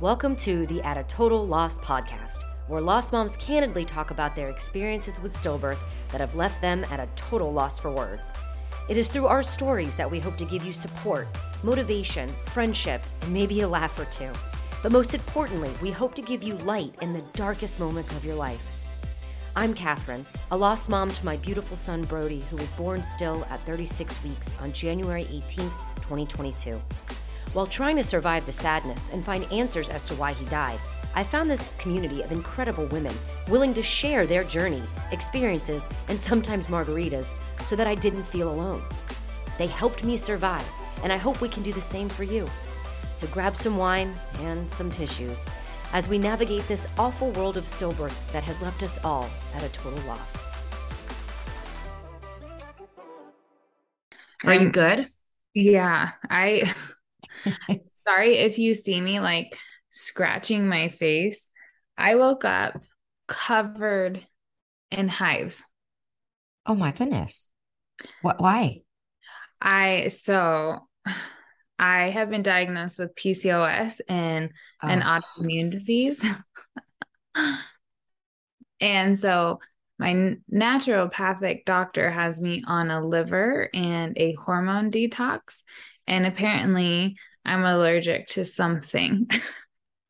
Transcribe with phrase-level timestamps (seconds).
[0.00, 4.48] Welcome to the At a Total Loss podcast, where lost moms candidly talk about their
[4.48, 8.32] experiences with stillbirth that have left them at a total loss for words.
[8.88, 11.26] It is through our stories that we hope to give you support,
[11.64, 14.30] motivation, friendship, and maybe a laugh or two.
[14.84, 18.36] But most importantly, we hope to give you light in the darkest moments of your
[18.36, 18.88] life.
[19.56, 23.58] I'm Katherine, a lost mom to my beautiful son Brody, who was born still at
[23.66, 26.80] 36 weeks on January 18, 2022.
[27.54, 30.78] While trying to survive the sadness and find answers as to why he died,
[31.14, 33.14] I found this community of incredible women
[33.48, 37.34] willing to share their journey, experiences, and sometimes margaritas
[37.64, 38.82] so that I didn't feel alone.
[39.56, 40.66] They helped me survive,
[41.02, 42.48] and I hope we can do the same for you.
[43.14, 45.46] So grab some wine and some tissues
[45.94, 49.70] as we navigate this awful world of stillbirths that has left us all at a
[49.70, 50.48] total loss.
[54.44, 55.10] Are you good?
[55.54, 56.74] Yeah, I
[58.06, 59.56] sorry if you see me like
[59.90, 61.48] scratching my face.
[61.96, 62.80] I woke up
[63.26, 64.24] covered
[64.90, 65.62] in hives.
[66.66, 67.48] Oh my goodness.
[68.22, 68.82] What why?
[69.60, 70.86] I so
[71.78, 74.50] I have been diagnosed with PCOS and
[74.82, 74.88] oh.
[74.88, 76.24] an autoimmune disease.
[78.80, 79.60] and so
[79.98, 85.62] my naturopathic doctor has me on a liver and a hormone detox
[86.06, 87.16] and apparently
[87.48, 89.28] I'm allergic to something.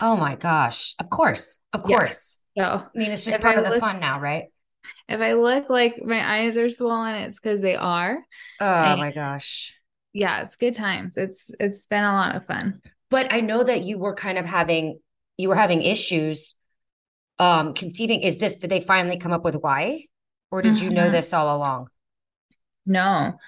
[0.00, 0.94] oh my gosh.
[0.98, 1.58] Of course.
[1.72, 2.39] Of course.
[2.55, 2.81] Yeah.
[2.81, 4.47] So I mean, it's just part I of the look, fun now, right?
[5.08, 8.19] If I look like my eyes are swollen, it's because they are.
[8.61, 9.75] Oh and my gosh.
[10.12, 11.16] Yeah, it's good times.
[11.16, 12.81] It's it's been a lot of fun.
[13.11, 14.98] But I know that you were kind of having
[15.36, 16.55] you were having issues
[17.39, 18.20] um conceiving.
[18.20, 20.05] Is this did they finally come up with why?
[20.50, 20.89] Or did mm-hmm.
[20.89, 21.12] you know mm-hmm.
[21.12, 21.89] this all along?
[22.86, 23.39] No.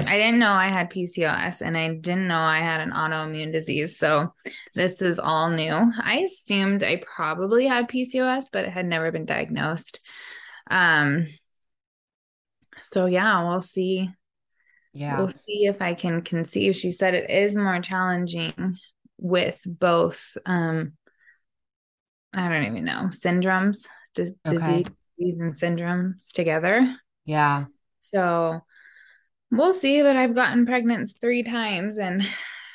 [0.00, 3.98] I didn't know I had PCOS and I didn't know I had an autoimmune disease.
[3.98, 4.32] So
[4.74, 5.92] this is all new.
[6.02, 10.00] I assumed I probably had PCOS, but it had never been diagnosed.
[10.70, 11.26] Um
[12.80, 14.10] so yeah, we'll see.
[14.92, 15.18] Yeah.
[15.18, 16.76] We'll see if I can conceive.
[16.76, 18.76] She said it is more challenging
[19.18, 20.92] with both um
[22.32, 24.84] I don't even know, syndromes, d- okay.
[25.18, 26.94] disease and syndromes together.
[27.24, 27.64] Yeah.
[28.00, 28.62] So
[29.50, 32.26] We'll see, but I've gotten pregnant three times and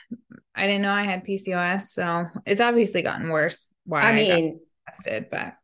[0.56, 1.84] I didn't know I had PCOS.
[1.84, 3.68] So it's obviously gotten worse.
[3.86, 5.56] Why I mean, I tested, but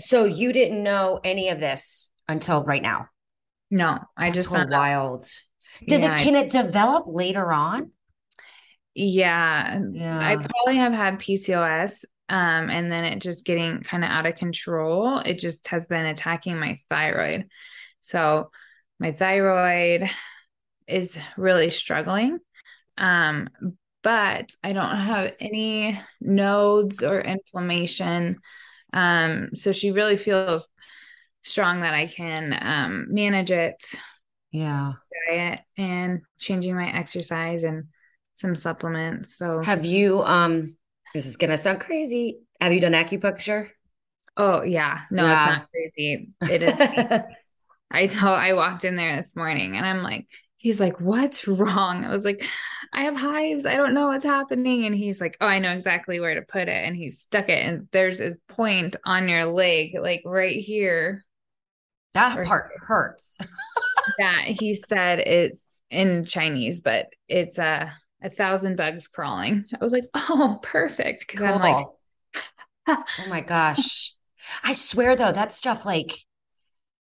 [0.00, 3.08] so you didn't know any of this until right now.
[3.70, 5.22] No, I That's just found wild.
[5.22, 5.30] Out.
[5.86, 7.90] Does yeah, it can it develop later on?
[8.94, 10.18] Yeah, yeah.
[10.18, 14.36] I probably have had PCOS um and then it just getting kind of out of
[14.36, 15.18] control.
[15.18, 17.48] It just has been attacking my thyroid.
[18.00, 18.50] So
[18.98, 20.08] my thyroid
[20.88, 22.38] is really struggling.
[22.96, 23.48] Um,
[24.02, 28.38] but I don't have any nodes or inflammation.
[28.92, 30.66] Um, so she really feels
[31.42, 33.84] strong that I can um, manage it.
[34.50, 34.92] Yeah.
[35.28, 37.84] Diet and changing my exercise and
[38.32, 39.36] some supplements.
[39.36, 40.76] So have you um
[41.12, 42.38] this is gonna sound crazy.
[42.60, 43.68] Have you done acupuncture?
[44.36, 45.00] Oh yeah.
[45.10, 45.56] No, yeah.
[45.56, 46.30] it's not crazy.
[46.42, 47.22] It is
[47.90, 50.28] I told I walked in there this morning and I'm like,
[50.68, 52.04] he's like, What's wrong?
[52.04, 52.44] I was like,
[52.92, 53.64] I have hives.
[53.64, 54.84] I don't know what's happening.
[54.84, 56.84] And he's like, Oh, I know exactly where to put it.
[56.84, 57.64] And he stuck it.
[57.64, 61.24] And there's a point on your leg, like right here.
[62.14, 63.38] That part hurts.
[64.18, 67.92] that he said it's in Chinese, but it's a
[68.22, 69.64] a thousand bugs crawling.
[69.80, 71.28] I was like, Oh, perfect.
[71.28, 71.46] Cause cool.
[71.46, 71.86] I'm like,
[72.88, 74.14] Oh my gosh.
[74.62, 76.24] I swear though, that stuff like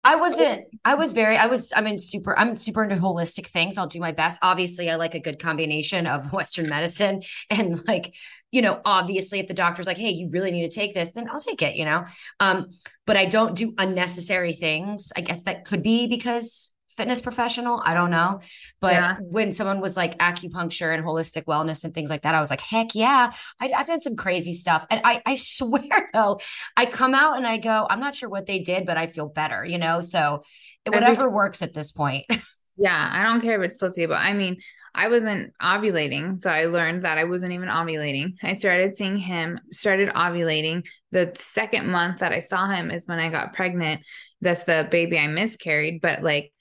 [0.06, 3.76] I wasn't, I was very, I was, I'm in super, I'm super into holistic things.
[3.76, 4.38] I'll do my best.
[4.40, 8.14] Obviously, I like a good combination of Western medicine and like,
[8.52, 11.28] you know, obviously if the doctor's like, hey, you really need to take this, then
[11.28, 12.04] I'll take it, you know?
[12.38, 12.68] Um,
[13.04, 15.12] but I don't do unnecessary things.
[15.16, 17.80] I guess that could be because fitness professional.
[17.84, 18.40] I don't know.
[18.80, 19.16] But yeah.
[19.20, 22.60] when someone was like acupuncture and holistic wellness and things like that, I was like,
[22.60, 23.32] heck yeah.
[23.60, 24.86] I, have done some crazy stuff.
[24.90, 26.40] And I, I swear though,
[26.76, 29.28] I come out and I go, I'm not sure what they did, but I feel
[29.28, 30.00] better, you know?
[30.00, 30.42] So
[30.86, 32.26] whatever works at this point.
[32.78, 34.12] Yeah, I don't care if it's placebo.
[34.12, 34.58] I mean,
[34.94, 38.34] I wasn't ovulating, so I learned that I wasn't even ovulating.
[38.42, 40.86] I started seeing him, started ovulating.
[41.10, 44.02] The second month that I saw him is when I got pregnant.
[44.42, 46.52] That's the baby I miscarried, but like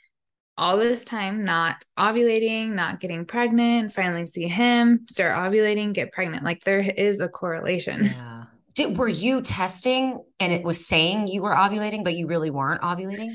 [0.57, 6.43] all this time not ovulating, not getting pregnant, finally see him start ovulating, get pregnant.
[6.43, 8.05] Like there is a correlation.
[8.05, 8.43] Yeah.
[8.75, 12.81] Did, were you testing and it was saying you were ovulating, but you really weren't
[12.81, 13.33] ovulating?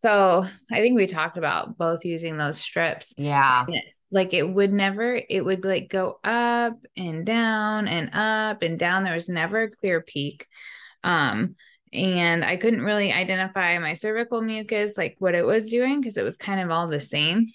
[0.00, 3.12] So I think we talked about both using those strips.
[3.16, 3.66] Yeah.
[4.10, 9.04] like it would never it would like go up and down and up and down
[9.04, 10.46] there was never a clear peak
[11.02, 11.56] um
[11.96, 16.24] and i couldn't really identify my cervical mucus like what it was doing because it
[16.24, 17.52] was kind of all the same.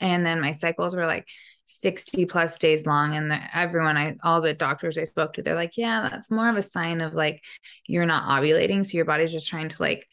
[0.00, 1.28] And then my cycles were like
[1.66, 5.56] 60 plus days long and the, everyone i all the doctors i spoke to they're
[5.56, 7.42] like yeah that's more of a sign of like
[7.86, 10.06] you're not ovulating so your body's just trying to like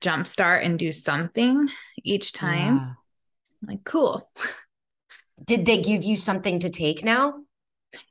[0.00, 1.68] jumpstart and do something
[2.02, 2.76] each time.
[2.76, 3.68] Yeah.
[3.68, 4.30] like cool.
[5.44, 7.40] Did they give you something to take now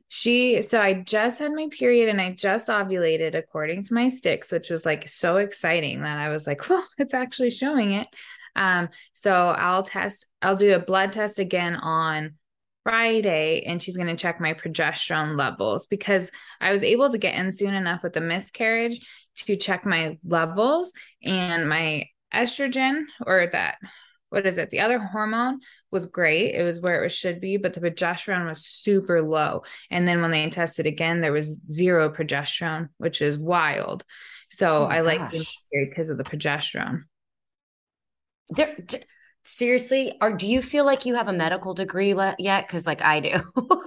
[0.08, 4.52] she so i just had my period and i just ovulated according to my sticks
[4.52, 8.08] which was like so exciting that i was like well it's actually showing it.
[8.56, 12.36] Um so i'll test i'll do a blood test again on
[12.84, 17.36] Friday and she's going to check my progesterone levels because I was able to get
[17.36, 19.06] in soon enough with the miscarriage
[19.36, 20.92] to check my levels
[21.24, 23.78] and my estrogen or that
[24.30, 24.70] what is it?
[24.70, 25.60] The other hormone
[25.92, 26.54] was great.
[26.54, 29.64] It was where it should be but the progesterone was super low.
[29.90, 34.04] And then when they tested again there was zero progesterone which is wild.
[34.52, 35.22] So oh i like
[35.72, 37.02] because of the progesterone.
[38.50, 38.76] There
[39.44, 42.68] seriously are do you feel like you have a medical degree le- yet?
[42.68, 43.42] Because like i do.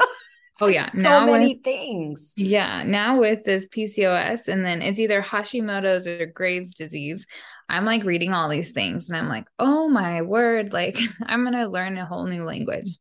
[0.60, 0.90] Oh yeah.
[0.90, 2.34] so now many with, things.
[2.36, 7.26] Yeah now with this pcos and then it's either hashimoto's or graves disease
[7.72, 10.96] i'm like reading all these things and i'm like oh my word like
[11.26, 12.98] i'm gonna learn a whole new language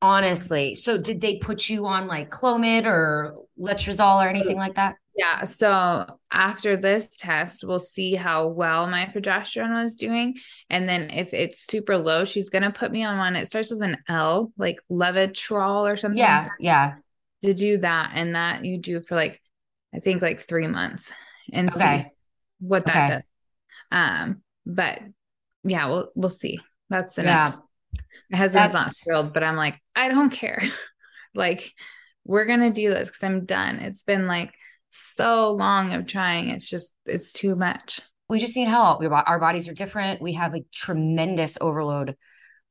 [0.00, 4.96] honestly so did they put you on like clomid or letrozole or anything like that
[5.16, 5.44] yeah.
[5.44, 10.36] So after this test, we'll see how well my progesterone was doing.
[10.70, 13.36] And then if it's super low, she's going to put me on one.
[13.36, 16.18] It starts with an L, like Levitrol or something.
[16.18, 16.42] Yeah.
[16.42, 16.94] Like yeah.
[17.42, 18.12] To do that.
[18.14, 19.40] And that you do for like,
[19.94, 21.12] I think like three months
[21.52, 22.04] and okay.
[22.04, 22.10] see
[22.60, 23.08] what that okay.
[23.16, 23.22] does.
[23.92, 25.00] Um, but
[25.64, 26.58] yeah, we'll, we'll see.
[26.90, 27.44] That's the yeah.
[27.44, 27.60] next.
[28.30, 28.86] My husband's That's...
[28.86, 30.62] not thrilled, but I'm like, I don't care.
[31.34, 31.72] like,
[32.24, 33.78] we're to do this because I'm done.
[33.78, 34.52] It's been like,
[34.90, 36.50] so long of trying.
[36.50, 38.00] It's just, it's too much.
[38.28, 39.00] We just need help.
[39.00, 40.22] We, our bodies are different.
[40.22, 42.16] We have a tremendous overload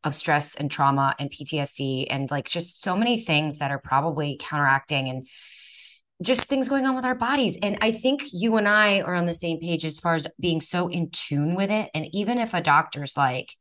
[0.03, 4.37] of stress and trauma and PTSD and like just so many things that are probably
[4.39, 5.27] counteracting and
[6.21, 7.57] just things going on with our bodies.
[7.61, 10.61] And I think you and I are on the same page as far as being
[10.61, 11.89] so in tune with it.
[11.93, 13.55] And even if a doctor's like,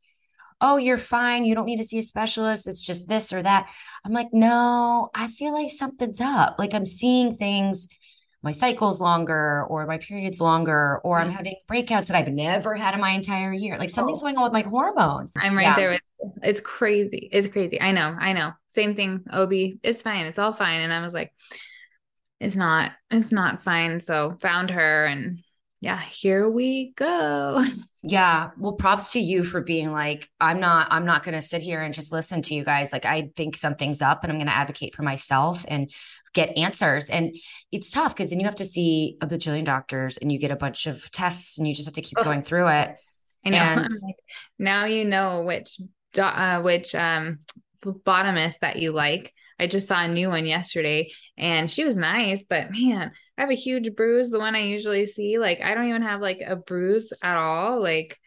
[0.61, 1.43] oh, you're fine.
[1.43, 2.67] You don't need to see a specialist.
[2.67, 3.69] It's just this or that.
[4.05, 6.55] I'm like, no, I feel like something's up.
[6.59, 7.87] Like I'm seeing things
[8.43, 11.35] my cycle's longer or my period's longer or I'm mm-hmm.
[11.35, 13.77] having breakouts that I've never had in my entire year.
[13.77, 14.23] Like something's oh.
[14.23, 15.35] going on with my hormones.
[15.39, 15.75] I'm right yeah.
[15.75, 16.01] there with
[16.43, 17.29] it's crazy.
[17.31, 17.79] It's crazy.
[17.79, 18.15] I know.
[18.19, 18.51] I know.
[18.69, 19.23] Same thing.
[19.31, 19.51] OB,
[19.83, 20.25] it's fine.
[20.25, 20.81] It's all fine.
[20.81, 21.33] And I was like,
[22.41, 23.99] it's not, it's not fine.
[23.99, 25.39] So found her and
[25.79, 27.63] yeah, here we go.
[28.03, 28.49] Yeah.
[28.57, 31.83] Well, props to you for being like, I'm not, I'm not going to sit here
[31.83, 32.91] and just listen to you guys.
[32.91, 35.87] Like, I think something's up and I'm going to advocate for myself and
[36.33, 37.11] get answers.
[37.11, 37.35] And
[37.71, 40.55] it's tough because then you have to see a bajillion doctors and you get a
[40.55, 42.23] bunch of tests and you just have to keep oh.
[42.23, 42.95] going through it.
[43.45, 43.57] I know.
[43.57, 44.15] And like,
[44.57, 45.79] now you know which,
[46.17, 47.41] uh, which, um,
[47.83, 49.31] phlebotomist that you like.
[49.61, 53.51] I just saw a new one yesterday and she was nice, but man, I have
[53.51, 54.31] a huge bruise.
[54.31, 57.81] The one I usually see, like, I don't even have like a bruise at all.
[57.81, 58.17] Like,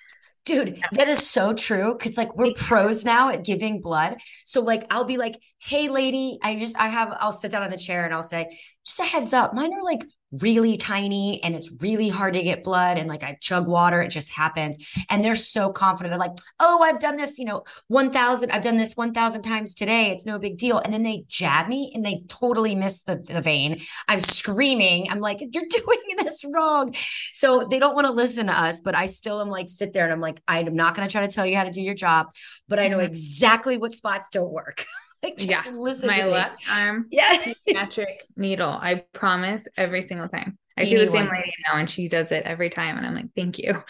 [0.44, 1.96] Dude, that is so true.
[1.96, 4.18] Cause like we're pros now at giving blood.
[4.44, 7.70] So like I'll be like, hey lady, I just I have I'll sit down on
[7.70, 10.04] the chair and I'll say, just a heads up, mine are like
[10.40, 14.08] really tiny and it's really hard to get blood and like I chug water it
[14.08, 14.76] just happens.
[15.10, 16.12] And they're so confident.
[16.12, 20.10] They're like oh I've done this you know 1000 I've done this 1000 times today.
[20.10, 20.78] It's no big deal.
[20.78, 23.80] And then they jab me and they totally miss the, the vein.
[24.08, 25.10] I'm screaming.
[25.10, 26.94] I'm like you're doing this wrong.
[27.32, 30.04] So they don't want to listen to us but I still am like sit there
[30.04, 31.94] and I'm like I'm not going to try to tell you how to do your
[31.94, 32.28] job
[32.68, 33.06] but I know mm-hmm.
[33.06, 34.86] exactly what spots don't work
[35.24, 37.06] Like, yeah, listen my left arm.
[37.10, 38.68] Yeah, metric needle.
[38.68, 40.58] I promise every single time.
[40.76, 43.32] I see the same lady now, and she does it every time, and I'm like,
[43.34, 43.82] thank you.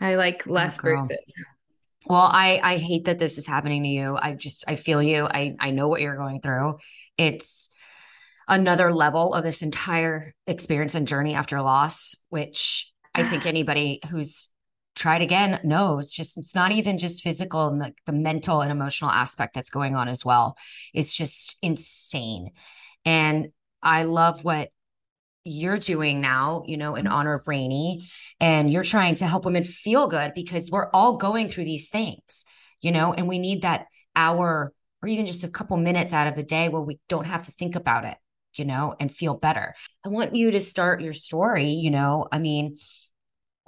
[0.00, 1.16] I like oh, less bruises.
[2.06, 4.18] Well, I I hate that this is happening to you.
[4.20, 5.24] I just I feel you.
[5.24, 6.78] I I know what you're going through.
[7.16, 7.70] It's
[8.46, 14.50] another level of this entire experience and journey after loss, which I think anybody who's
[14.94, 18.60] try it again No, it's just it's not even just physical and the, the mental
[18.60, 20.56] and emotional aspect that's going on as well.
[20.92, 22.50] It's just insane.
[23.04, 23.48] And
[23.84, 24.70] i love what
[25.44, 27.14] you're doing now you know in mm-hmm.
[27.14, 28.08] honor of Rainey
[28.40, 32.46] and you're trying to help women feel good because we're all going through these things
[32.80, 33.86] you know and we need that
[34.16, 34.72] hour
[35.02, 37.52] or even just a couple minutes out of the day where we don't have to
[37.52, 38.16] think about it
[38.54, 39.74] you know and feel better.
[40.04, 42.76] I want you to start your story you know i mean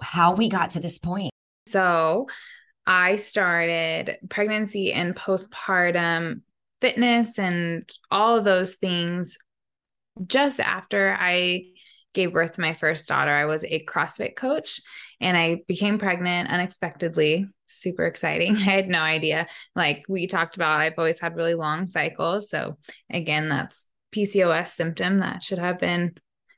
[0.00, 1.30] how we got to this point.
[1.66, 2.28] So
[2.86, 6.42] I started pregnancy and postpartum
[6.80, 9.38] fitness and all those things
[10.26, 11.66] just after I
[12.14, 14.80] gave birth to my first daughter, I was a CrossFit coach
[15.20, 17.48] and I became pregnant unexpectedly.
[17.66, 18.56] Super exciting.
[18.56, 19.46] I had no idea.
[19.74, 22.48] Like we talked about, I've always had really long cycles.
[22.48, 22.78] So,
[23.10, 23.84] again, that's
[24.14, 26.14] PCOS symptom that should have been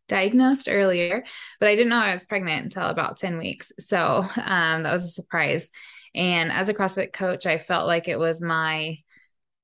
[0.09, 1.25] diagnosed earlier,
[1.61, 3.73] but I didn't know I was pregnant until about 10 weeks.
[3.79, 5.71] So, um, that was a surprise.
[6.15, 8.99] And as a CrossFit coach, I felt like it was my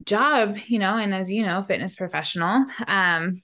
[0.04, 3.42] job, you know, and as you know, fitness professional, um,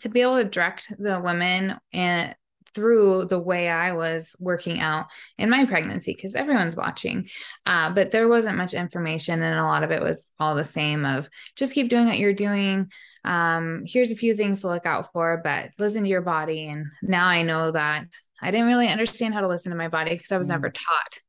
[0.00, 2.34] to be able to direct the women and
[2.74, 5.06] through the way I was working out
[5.38, 7.28] in my pregnancy because everyone's watching.
[7.66, 11.04] Uh, but there wasn't much information, and a lot of it was all the same
[11.04, 12.90] of just keep doing what you're doing.
[13.24, 16.66] Um, here's a few things to look out for, but listen to your body.
[16.66, 18.06] And now I know that
[18.40, 20.52] I didn't really understand how to listen to my body because I was mm.
[20.52, 21.20] never taught.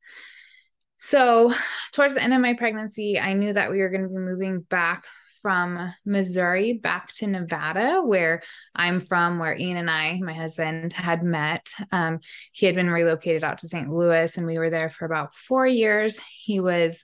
[0.97, 1.53] So,
[1.91, 4.61] towards the end of my pregnancy, I knew that we were going to be moving
[4.61, 5.05] back
[5.41, 8.41] from Missouri back to Nevada, where
[8.73, 11.73] I'm from, where Ian and I, my husband, had met.
[11.91, 12.21] Um,
[12.53, 13.89] he had been relocated out to St.
[13.89, 16.17] Louis, and we were there for about four years.
[16.41, 17.03] He was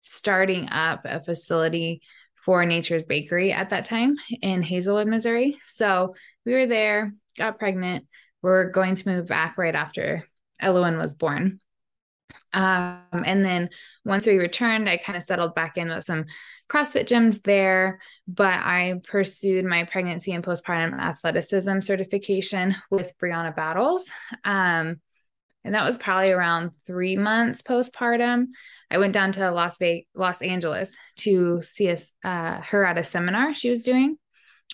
[0.00, 2.00] starting up a facility
[2.44, 5.58] for Nature's Bakery at that time in Hazelwood, Missouri.
[5.66, 8.06] So we were there, got pregnant.
[8.42, 10.24] We're going to move back right after
[10.62, 11.60] Elowen was born.
[12.52, 13.70] Um, and then
[14.04, 16.26] once we returned, I kind of settled back in with some
[16.68, 24.10] CrossFit gyms there, but I pursued my pregnancy and postpartum athleticism certification with Brianna Battles.
[24.44, 25.00] Um,
[25.64, 28.46] and that was probably around three months postpartum.
[28.90, 33.54] I went down to Las Vegas, Los Angeles to see uh, her at a seminar
[33.54, 34.16] she was doing.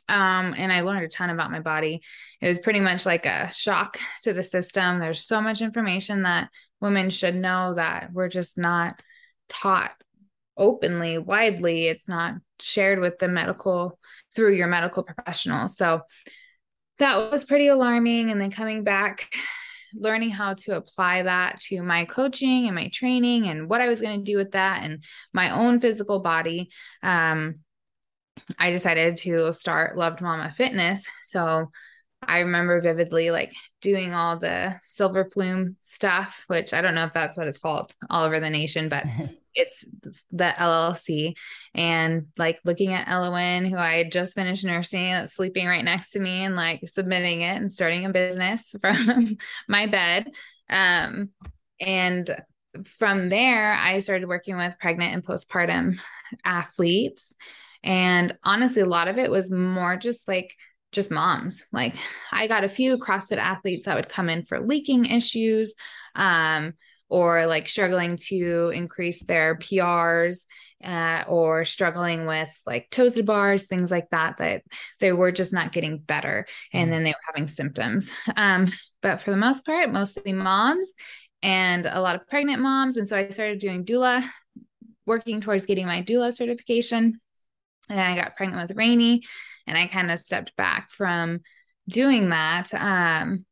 [0.09, 2.00] Um, and I learned a ton about my body.
[2.40, 5.00] It was pretty much like a shock to the system.
[5.00, 6.50] There's so much information that
[6.81, 9.00] women should know that we're just not
[9.49, 9.93] taught
[10.57, 11.88] openly, widely.
[11.88, 13.99] It's not shared with the medical
[14.35, 15.69] through your medical professional.
[15.69, 16.02] So
[16.99, 18.31] that was pretty alarming.
[18.31, 19.35] And then coming back,
[19.99, 24.00] learning how to apply that to my coaching and my training and what I was
[24.00, 26.71] going to do with that and my own physical body.
[27.03, 27.57] Um,
[28.59, 31.05] I decided to start Loved Momma Fitness.
[31.25, 31.71] So
[32.23, 37.37] I remember vividly like doing all the SilverFlume stuff, which I don't know if that's
[37.37, 39.05] what it's called all over the nation, but
[39.56, 39.84] it's
[40.30, 41.34] the LLC
[41.75, 46.20] and like looking at Elowen, who I had just finished nursing, sleeping right next to
[46.20, 49.36] me and like submitting it and starting a business from
[49.66, 50.30] my bed.
[50.68, 51.30] Um,
[51.80, 52.42] and
[52.84, 55.96] from there, I started working with pregnant and postpartum
[56.44, 57.34] athletes.
[57.82, 60.54] And honestly, a lot of it was more just like
[60.92, 61.64] just moms.
[61.72, 61.94] Like
[62.32, 65.75] I got a few CrossFit athletes that would come in for leaking issues
[66.14, 66.75] um,
[67.08, 70.44] or like struggling to increase their PRs
[70.84, 74.62] uh, or struggling with like toes to bars, things like that, that
[75.00, 76.46] they were just not getting better.
[76.72, 76.92] And mm.
[76.92, 78.12] then they were having symptoms.
[78.36, 78.68] Um,
[79.02, 80.92] but for the most part, mostly moms
[81.42, 82.96] and a lot of pregnant moms.
[82.96, 84.28] And so I started doing doula,
[85.06, 87.20] working towards getting my doula certification.
[87.88, 89.22] And I got pregnant with Rainey
[89.66, 91.40] and I kind of stepped back from
[91.88, 93.44] doing that um,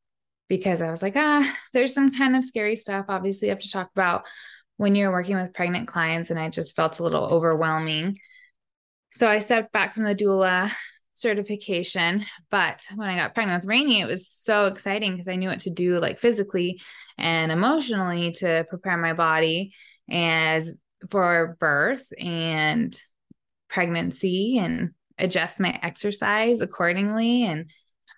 [0.48, 3.06] because I was like, ah, there's some kind of scary stuff.
[3.08, 4.24] Obviously, you have to talk about
[4.76, 8.18] when you're working with pregnant clients, and I just felt a little overwhelming.
[9.12, 10.70] So I stepped back from the doula
[11.14, 12.24] certification.
[12.50, 15.60] But when I got pregnant with Rainey, it was so exciting because I knew what
[15.60, 16.80] to do, like physically
[17.16, 19.72] and emotionally, to prepare my body
[20.10, 20.72] as
[21.10, 22.96] for birth and
[23.68, 27.70] pregnancy and adjust my exercise accordingly and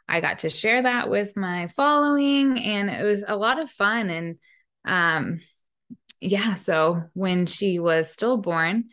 [0.09, 4.11] I got to share that with my following and it was a lot of fun
[4.11, 4.37] and
[4.85, 5.41] um
[6.21, 8.85] yeah so when she was stillborn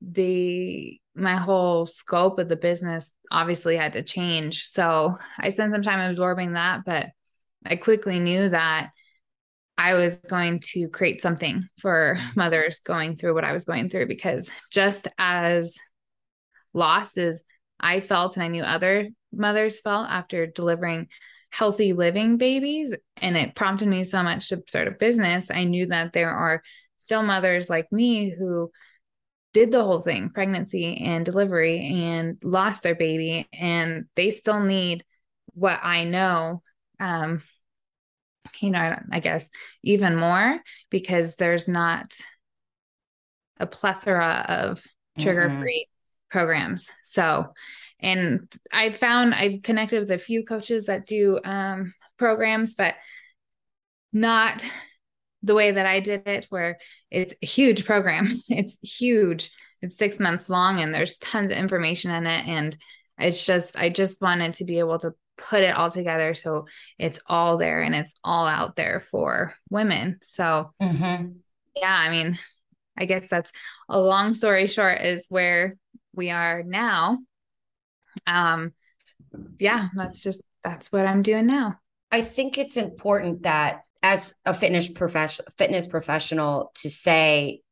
[0.00, 5.82] the my whole scope of the business obviously had to change so I spent some
[5.82, 7.06] time absorbing that but
[7.64, 8.90] I quickly knew that
[9.78, 14.06] I was going to create something for mothers going through what I was going through
[14.06, 15.76] because just as
[16.74, 17.42] losses
[17.78, 21.08] I felt and I knew other mothers felt after delivering
[21.50, 22.94] healthy living babies.
[23.18, 25.50] And it prompted me so much to start a business.
[25.50, 26.62] I knew that there are
[26.98, 28.70] still mothers like me who
[29.52, 35.04] did the whole thing pregnancy and delivery and lost their baby and they still need
[35.52, 36.62] what i know
[37.00, 37.42] um
[38.60, 39.50] you know i guess
[39.82, 40.58] even more
[40.88, 42.14] because there's not
[43.58, 44.82] a plethora of
[45.18, 45.86] trigger free
[46.30, 46.90] programs.
[47.04, 47.52] So,
[48.02, 52.94] and I found I've connected with a few coaches that do um, programs, but
[54.12, 54.62] not
[55.42, 56.78] the way that I did it, where
[57.10, 58.28] it's a huge program.
[58.48, 59.50] It's huge.
[59.80, 62.46] it's six months long and there's tons of information in it.
[62.46, 62.76] And
[63.18, 66.66] it's just, I just wanted to be able to put it all together so
[66.98, 70.18] it's all there and it's all out there for women.
[70.22, 71.32] So, mm-hmm.
[71.74, 72.38] yeah, I mean,
[72.96, 73.50] I guess that's
[73.88, 75.76] a long story short, is where
[76.14, 77.18] we are now.
[78.26, 78.72] Um,
[79.58, 81.78] yeah, that's just that's what I'm doing now.
[82.10, 87.62] I think it's important that as a fitness professional fitness professional to say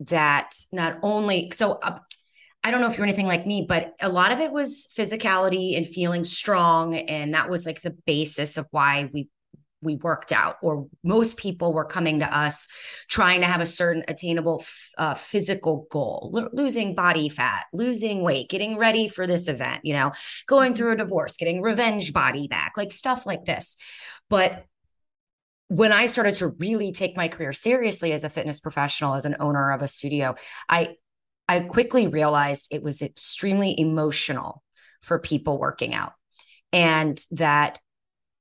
[0.00, 1.98] that not only so uh,
[2.64, 5.76] I don't know if you're anything like me, but a lot of it was physicality
[5.76, 6.94] and feeling strong.
[6.94, 9.28] And that was like the basis of why we
[9.82, 12.68] we worked out or most people were coming to us
[13.08, 14.64] trying to have a certain attainable
[14.98, 19.92] uh, physical goal L- losing body fat losing weight getting ready for this event you
[19.92, 20.12] know
[20.46, 23.76] going through a divorce getting revenge body back like stuff like this.
[24.28, 24.64] But
[25.68, 29.36] when I started to really take my career seriously as a fitness professional, as an
[29.40, 30.34] owner of a studio,
[30.68, 30.96] I
[31.48, 34.62] I quickly realized it was extremely emotional
[35.02, 36.12] for people working out
[36.72, 37.80] and that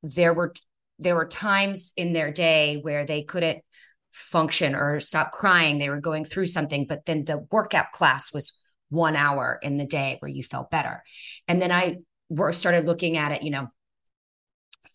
[0.03, 0.53] there were
[1.01, 3.59] there were times in their day where they couldn't
[4.11, 5.77] function or stop crying.
[5.77, 8.53] They were going through something but then the workout class was
[8.89, 11.03] 1 hour in the day where you felt better.
[11.47, 11.97] And then I
[12.51, 13.67] started looking at it you know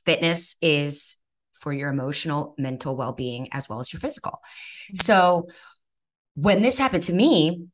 [0.06, 1.18] fitness is
[1.52, 4.32] for your emotional mental well-being as well as your physical.
[4.32, 4.94] Mm-hmm.
[5.02, 5.48] so
[6.34, 7.66] when this happened to me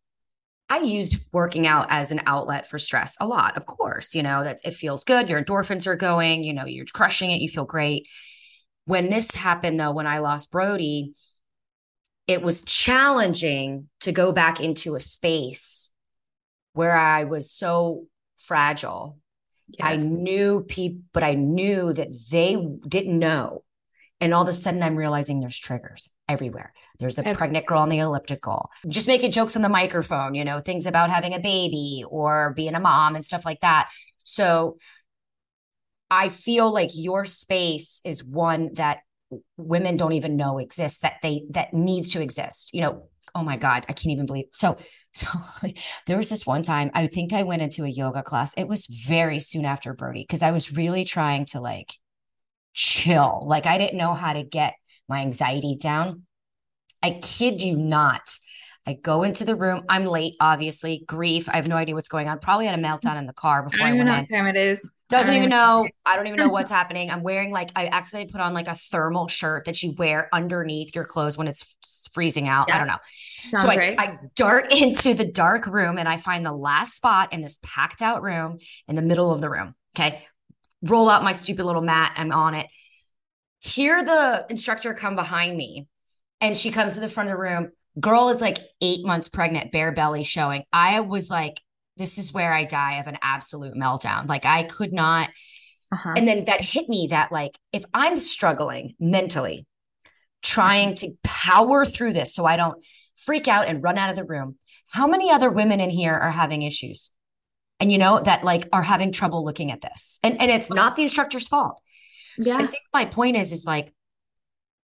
[0.73, 4.15] I used working out as an outlet for stress a lot, of course.
[4.15, 5.29] You know, that it feels good.
[5.29, 8.09] Your endorphins are going, you know, you're crushing it, you feel great.
[8.87, 11.13] When this happened, though, when I lost Brody,
[12.27, 15.91] it was challenging to go back into a space
[16.73, 18.07] where I was so
[18.39, 19.19] fragile.
[19.69, 19.87] Yes.
[19.87, 22.57] I knew people, but I knew that they
[22.89, 23.63] didn't know.
[24.23, 26.73] And all of a sudden, I'm realizing there's triggers everywhere.
[26.99, 30.61] There's a pregnant girl on the elliptical, just making jokes on the microphone, you know,
[30.61, 33.89] things about having a baby or being a mom and stuff like that.
[34.23, 34.79] So
[36.11, 39.01] I feel like your space is one that
[39.57, 43.09] women don't even know exists that they that needs to exist you know?
[43.35, 44.77] Oh my god i can't even believe so
[45.15, 45.29] so
[46.07, 48.53] there was this one time i think i went into a yoga class.
[48.57, 51.95] It was very soon after Brody because i was really trying to like
[52.75, 53.45] chill.
[53.47, 54.75] Like i didn't know how to get
[55.09, 56.25] my anxiety down
[57.03, 58.23] I kid you not.
[58.87, 59.85] I go into the room.
[59.89, 61.05] I'm late, obviously.
[61.07, 61.49] Grief.
[61.49, 62.41] I have no idea what's going on.
[62.41, 64.47] Probably had a meltdown in the car before I, don't I went know what time
[64.49, 64.91] it is.
[65.09, 65.87] Doesn't even know.
[66.07, 67.11] I don't even know what's happening.
[67.11, 70.97] I'm wearing like I accidentally put on like a thermal shirt that you wear underneath
[70.97, 71.77] your clothes when it's
[72.13, 72.67] freezing out.
[72.69, 72.75] Yeah.
[72.75, 72.99] I don't know.
[73.51, 74.01] Sounds so I, right.
[74.01, 78.03] I dart into the dark room and I find the last spot in this packed
[78.03, 79.75] out room in the middle of the room.
[79.95, 80.25] Okay.
[80.83, 82.15] Roll out my stupid little mat.
[82.17, 82.67] I'm on it.
[83.61, 85.87] Hear the instructor come behind me
[86.43, 87.71] and she comes to the front of the room.
[87.99, 90.65] Girl is like eight months pregnant, bare belly showing.
[90.73, 91.61] I was like,
[91.97, 94.29] this is where I die of an absolute meltdown.
[94.29, 95.31] Like I could not.
[95.93, 96.15] Uh-huh.
[96.17, 99.67] And then that hit me that like if I'm struggling mentally,
[100.43, 104.25] trying to power through this so I don't freak out and run out of the
[104.25, 104.57] room,
[104.91, 107.11] how many other women in here are having issues?
[107.79, 110.19] And you know, that like are having trouble looking at this.
[110.23, 111.81] And and it's not the instructor's fault.
[112.41, 112.63] So yeah.
[112.63, 113.93] I think my point is, is like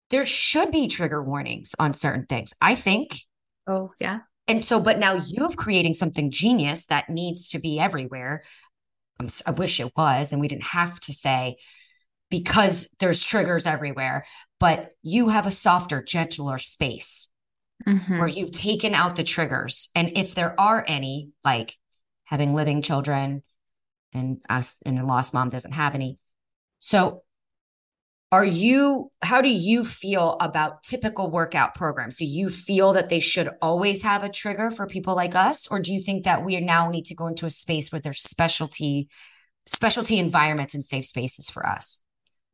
[0.09, 2.53] there should be trigger warnings on certain things.
[2.61, 3.19] I think.
[3.67, 4.19] Oh, yeah.
[4.47, 8.43] And so, but now you have creating something genius that needs to be everywhere.
[9.19, 11.55] I'm, I wish it was, and we didn't have to say
[12.29, 14.25] because there's triggers everywhere,
[14.59, 17.29] but you have a softer, gentler space
[17.87, 18.17] mm-hmm.
[18.17, 19.89] where you've taken out the triggers.
[19.95, 21.77] And if there are any, like
[22.25, 23.43] having living children
[24.13, 26.17] and us and a lost mom doesn't have any.
[26.79, 27.22] So
[28.33, 33.19] are you how do you feel about typical workout programs do you feel that they
[33.19, 36.59] should always have a trigger for people like us or do you think that we
[36.59, 39.07] now need to go into a space where there's specialty
[39.67, 41.99] specialty environments and safe spaces for us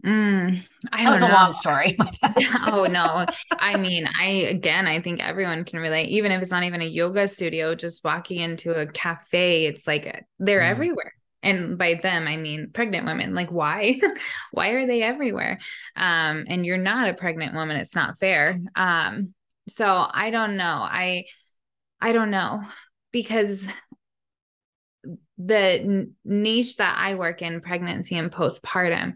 [0.05, 0.63] Mm,
[0.93, 1.27] I that was know.
[1.27, 1.97] a long story.
[2.67, 3.25] oh no.
[3.51, 6.85] I mean, I again I think everyone can relate, even if it's not even a
[6.85, 10.69] yoga studio, just walking into a cafe, it's like they're mm.
[10.69, 11.11] everywhere
[11.41, 13.33] and by them i mean pregnant women.
[13.33, 13.99] Like why?
[14.51, 15.59] Why are they everywhere?
[15.95, 17.77] Um and you're not a pregnant woman.
[17.77, 18.59] It's not fair.
[18.75, 19.33] Um
[19.67, 20.65] so i don't know.
[20.89, 21.25] I
[22.01, 22.63] i don't know.
[23.11, 23.65] Because
[25.37, 29.13] the niche that i work in pregnancy and postpartum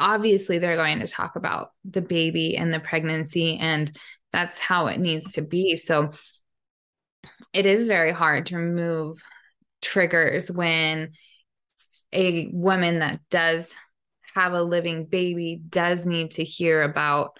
[0.00, 3.96] obviously they're going to talk about the baby and the pregnancy and
[4.32, 5.76] that's how it needs to be.
[5.76, 6.10] So
[7.52, 9.22] it is very hard to remove
[9.80, 11.12] triggers when
[12.14, 13.74] a woman that does
[14.34, 17.36] have a living baby does need to hear about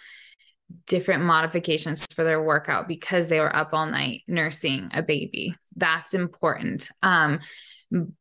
[0.87, 5.55] different modifications for their workout because they were up all night nursing a baby.
[5.77, 6.89] That's important.
[7.03, 7.41] Um,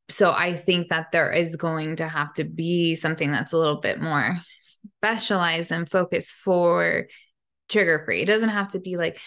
[0.09, 3.79] so I think that there is going to have to be something that's a little
[3.79, 7.07] bit more specialized and focused for
[7.69, 8.21] trigger free.
[8.21, 9.19] It doesn't have to be like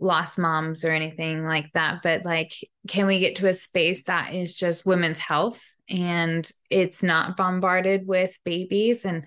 [0.00, 2.52] lost moms or anything like that, but like,
[2.86, 8.06] can we get to a space that is just women's health and it's not bombarded
[8.06, 9.26] with babies and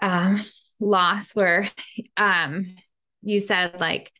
[0.00, 0.40] um,
[0.80, 1.70] loss where
[2.16, 2.74] um,
[3.22, 4.12] you said like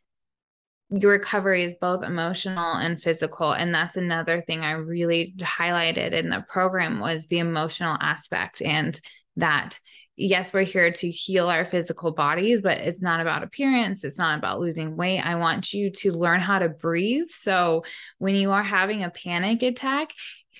[0.91, 6.29] your recovery is both emotional and physical and that's another thing i really highlighted in
[6.29, 8.99] the program was the emotional aspect and
[9.37, 9.79] that
[10.15, 14.37] yes we're here to heal our physical bodies but it's not about appearance it's not
[14.37, 17.83] about losing weight i want you to learn how to breathe so
[18.17, 20.11] when you are having a panic attack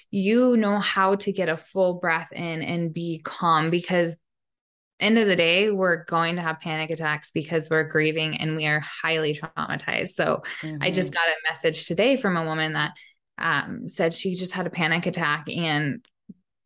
[0.10, 4.16] you know how to get a full breath in and be calm because
[5.02, 8.68] end of the day, we're going to have panic attacks because we're grieving and we
[8.68, 10.10] are highly traumatized.
[10.10, 10.78] So mm-hmm.
[10.80, 11.14] I just mm-hmm.
[11.14, 12.92] got a message today from a woman that
[13.38, 16.06] um, said she just had a panic attack and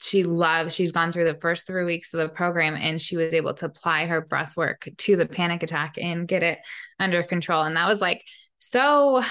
[0.01, 3.33] she loves she's gone through the first three weeks of the program and she was
[3.33, 6.59] able to apply her breath work to the panic attack and get it
[6.99, 8.23] under control and that was like
[8.57, 9.21] so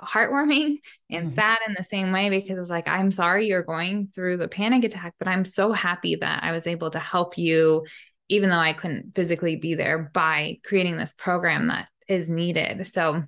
[0.00, 0.76] heartwarming
[1.10, 1.34] and mm-hmm.
[1.34, 4.84] sad in the same way because it's like i'm sorry you're going through the panic
[4.84, 7.84] attack but i'm so happy that i was able to help you
[8.28, 12.86] even though I couldn't physically be there by creating this program that is needed.
[12.86, 13.24] So,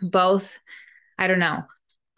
[0.00, 0.58] both,
[1.18, 1.64] I don't know.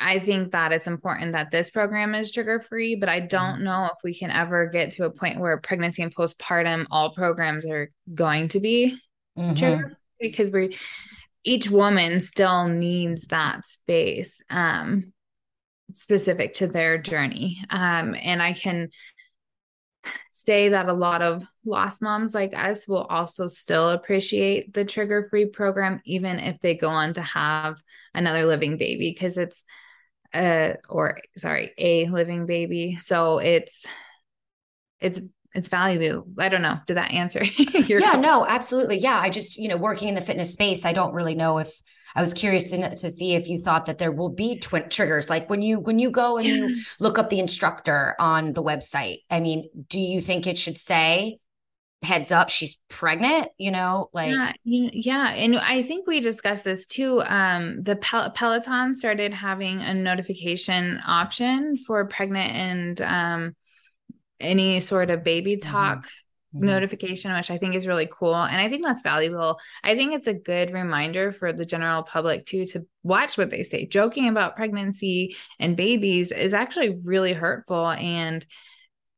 [0.01, 3.65] I think that it's important that this program is trigger free, but I don't mm-hmm.
[3.65, 7.67] know if we can ever get to a point where pregnancy and postpartum, all programs
[7.67, 8.97] are going to be
[9.37, 9.55] mm-hmm.
[9.55, 10.77] trigger because we
[11.45, 15.13] each woman still needs that space um
[15.95, 18.89] specific to their journey um and i can
[20.31, 25.27] say that a lot of lost moms like us will also still appreciate the trigger
[25.31, 27.83] free program even if they go on to have
[28.15, 29.65] another living baby because it's
[30.35, 33.87] uh or sorry a living baby so it's
[35.01, 35.21] it's
[35.55, 36.27] it's valuable.
[36.38, 36.79] I don't know.
[36.87, 37.43] Did that answer
[37.88, 38.21] your Yeah, question?
[38.21, 38.99] no, absolutely.
[38.99, 41.73] Yeah, I just, you know, working in the fitness space, I don't really know if
[42.14, 45.29] I was curious to, to see if you thought that there will be twin triggers
[45.29, 49.19] like when you when you go and you look up the instructor on the website.
[49.31, 51.38] I mean, do you think it should say
[52.03, 56.87] heads up she's pregnant you know like yeah, yeah and i think we discussed this
[56.87, 63.57] too um the Pel- peloton started having a notification option for pregnant and um
[64.41, 65.71] any sort of baby mm-hmm.
[65.71, 66.07] talk
[66.55, 66.67] mm-hmm.
[66.67, 68.35] notification, which I think is really cool.
[68.35, 69.59] And I think that's valuable.
[69.83, 73.63] I think it's a good reminder for the general public too to watch what they
[73.63, 73.87] say.
[73.87, 77.91] Joking about pregnancy and babies is actually really hurtful.
[77.91, 78.45] And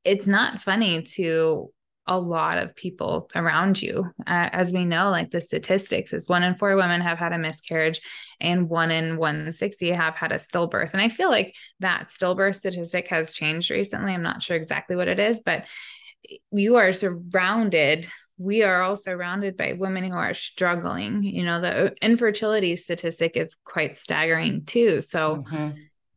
[0.04, 1.70] it's not funny to
[2.06, 4.04] a lot of people around you.
[4.26, 7.38] Uh, as we know, like the statistics is one in four women have had a
[7.38, 8.00] miscarriage
[8.40, 10.92] and one in 160 have had a stillbirth.
[10.92, 14.12] And I feel like that stillbirth statistic has changed recently.
[14.12, 15.66] I'm not sure exactly what it is, but
[16.50, 18.06] you are surrounded
[18.40, 21.22] we are all surrounded by women who are struggling.
[21.22, 25.02] You know, the infertility statistic is quite staggering too.
[25.02, 25.70] So, mm-hmm.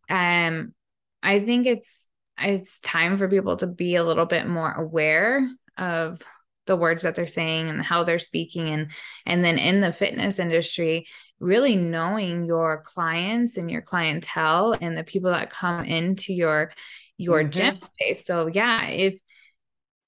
[0.09, 0.73] um,
[1.21, 2.07] I think it's
[2.39, 5.45] it's time for people to be a little bit more aware
[5.77, 6.21] of
[6.65, 8.91] the words that they're saying and how they're speaking and
[9.25, 11.05] and then in the fitness industry
[11.39, 16.71] really knowing your clients and your clientele and the people that come into your
[17.17, 17.49] your mm-hmm.
[17.49, 19.15] gym space so yeah if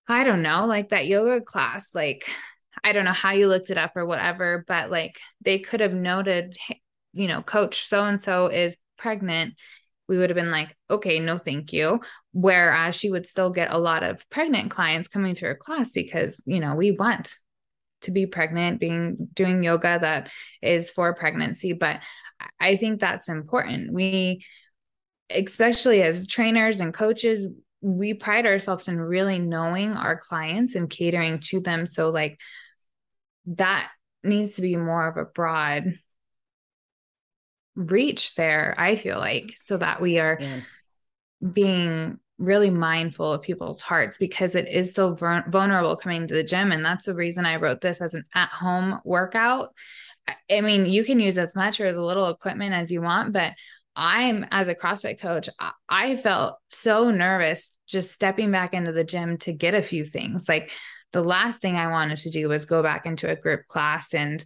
[0.07, 2.25] i don't know like that yoga class like
[2.83, 5.93] i don't know how you looked it up or whatever but like they could have
[5.93, 6.55] noted
[7.13, 9.55] you know coach so and so is pregnant
[10.07, 11.99] we would have been like, okay, no, thank you.
[12.31, 16.41] Whereas she would still get a lot of pregnant clients coming to her class because,
[16.45, 17.35] you know, we want
[18.01, 20.29] to be pregnant, being doing yoga that
[20.61, 21.73] is for pregnancy.
[21.73, 22.01] But
[22.59, 23.93] I think that's important.
[23.93, 24.45] We,
[25.29, 27.47] especially as trainers and coaches,
[27.81, 31.87] we pride ourselves in really knowing our clients and catering to them.
[31.87, 32.39] So, like,
[33.47, 33.89] that
[34.23, 35.93] needs to be more of a broad
[37.75, 40.59] reach there i feel like so that we are yeah.
[41.51, 46.73] being really mindful of people's hearts because it is so vulnerable coming to the gym.
[46.73, 49.73] And that's the reason i wrote this as an at-home workout.
[50.51, 53.53] I mean you can use as much or as little equipment as you want but
[53.95, 55.47] i'm as a crossfit coach
[55.87, 60.49] i felt so nervous just stepping back into the gym to get a few things.
[60.49, 60.71] Like
[61.11, 64.43] the last thing i wanted to do was go back into a group class and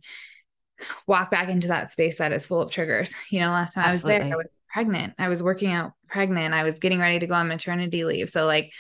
[1.07, 3.13] walk back into that space that is full of triggers.
[3.29, 4.15] You know, last time Absolutely.
[4.15, 5.13] I was there, I was pregnant.
[5.17, 6.53] I was working out pregnant.
[6.53, 8.29] I was getting ready to go on maternity leave.
[8.29, 8.71] So like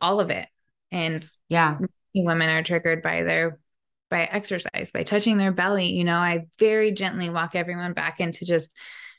[0.00, 0.48] all of it.
[0.90, 1.78] And yeah,
[2.14, 3.58] women are triggered by their
[4.10, 5.86] by exercise, by touching their belly.
[5.86, 8.70] You know, I very gently walk everyone back into just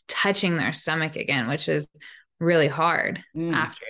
[0.08, 1.88] touching their stomach again, which is
[2.40, 3.54] really hard mm.
[3.54, 3.86] after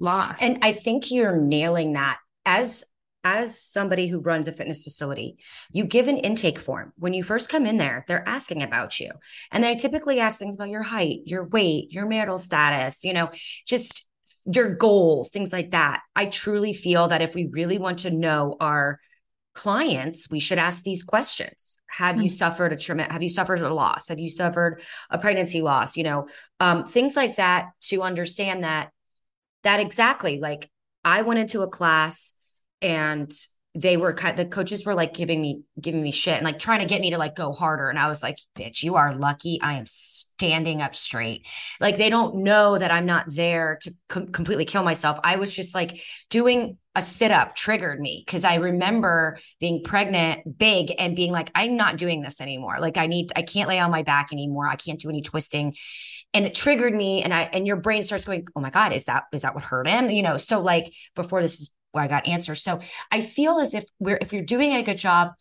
[0.00, 0.42] loss.
[0.42, 2.84] And I think you're nailing that as
[3.22, 5.36] as somebody who runs a fitness facility,
[5.72, 6.92] you give an intake form.
[6.96, 9.10] When you first come in there, they're asking about you.
[9.52, 13.30] And they typically ask things about your height, your weight, your marital status, you know,
[13.66, 14.06] just
[14.46, 16.00] your goals, things like that.
[16.16, 18.98] I truly feel that if we really want to know our
[19.54, 21.76] clients, we should ask these questions.
[21.90, 22.24] Have mm-hmm.
[22.24, 23.10] you suffered a trauma?
[23.10, 24.08] Have you suffered a loss?
[24.08, 25.96] Have you suffered a pregnancy loss?
[25.96, 26.28] You know,
[26.60, 28.90] um, things like that to understand that
[29.62, 30.70] that exactly like
[31.04, 32.32] I went into a class
[32.82, 33.32] and
[33.76, 36.80] they were kind the coaches were like giving me giving me shit and like trying
[36.80, 37.88] to get me to like go harder.
[37.88, 39.60] And i was like bitch you are lucky.
[39.62, 41.46] I am standing up straight.
[41.78, 45.20] Like they don't know that i'm not there to com- completely kill myself.
[45.22, 50.58] I was just like doing a sit up triggered me because i remember being pregnant
[50.58, 52.78] big and being like i'm not doing this anymore.
[52.80, 54.66] Like i need i can't lay on my back anymore.
[54.66, 55.76] I can't do any twisting.
[56.34, 59.04] And it triggered me and i and your brain starts going oh my god is
[59.04, 60.10] that is that what hurt him?
[60.10, 62.62] You know so like before this is I got answers.
[62.62, 65.32] So I feel as if we're if you're doing a good job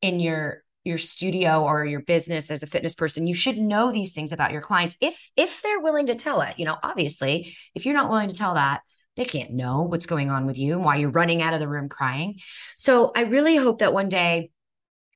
[0.00, 4.14] in your your studio or your business as a fitness person, you should know these
[4.14, 6.58] things about your clients if if they're willing to tell it.
[6.58, 8.80] You know, obviously, if you're not willing to tell that,
[9.16, 11.68] they can't know what's going on with you and why you're running out of the
[11.68, 12.38] room crying.
[12.76, 14.50] So I really hope that one day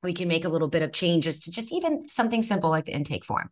[0.03, 2.93] we can make a little bit of changes to just even something simple like the
[2.93, 3.49] intake form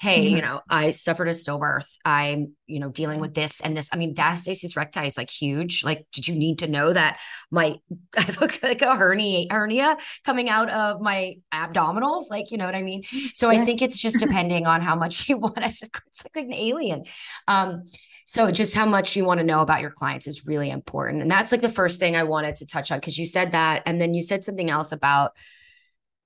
[0.00, 0.36] hey, mm-hmm.
[0.36, 1.98] you know, I suffered a stillbirth.
[2.04, 3.88] I'm, you know, dealing with this and this.
[3.92, 5.84] I mean, diastasis recti is like huge.
[5.84, 7.18] Like, did you need to know that
[7.50, 7.76] my
[8.16, 12.30] I have like a hernia hernia coming out of my abdominals?
[12.30, 13.04] Like, you know what I mean?
[13.34, 13.60] So yeah.
[13.60, 15.58] I think it's just depending on how much you want.
[15.58, 17.04] It's, it's like an alien.
[17.46, 17.84] Um,
[18.26, 21.20] so just how much you want to know about your clients is really important.
[21.20, 23.82] And that's like the first thing I wanted to touch on because you said that.
[23.84, 25.32] And then you said something else about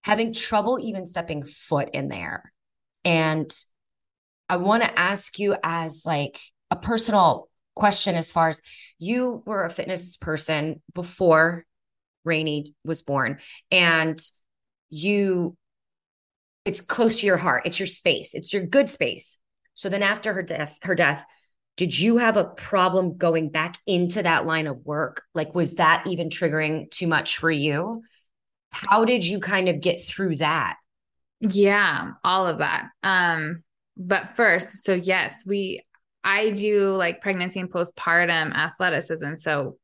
[0.09, 2.51] having trouble even stepping foot in there.
[3.05, 3.51] And
[4.49, 6.41] I want to ask you as like
[6.71, 8.63] a personal question as far as
[8.99, 11.67] you were a fitness person before
[12.25, 13.39] Rainey was born
[13.71, 14.19] and
[14.89, 15.57] you
[16.65, 17.63] it's close to your heart.
[17.65, 18.35] It's your space.
[18.35, 19.39] It's your good space.
[19.75, 21.25] So then after her death her death
[21.77, 25.23] did you have a problem going back into that line of work?
[25.35, 28.03] Like was that even triggering too much for you
[28.71, 30.77] how did you kind of get through that
[31.41, 32.89] yeah, all of that.
[33.03, 33.63] Um,
[33.97, 35.85] but first, so yes, we
[36.25, 39.37] I do like pregnancy and postpartum athleticism.
[39.37, 39.79] So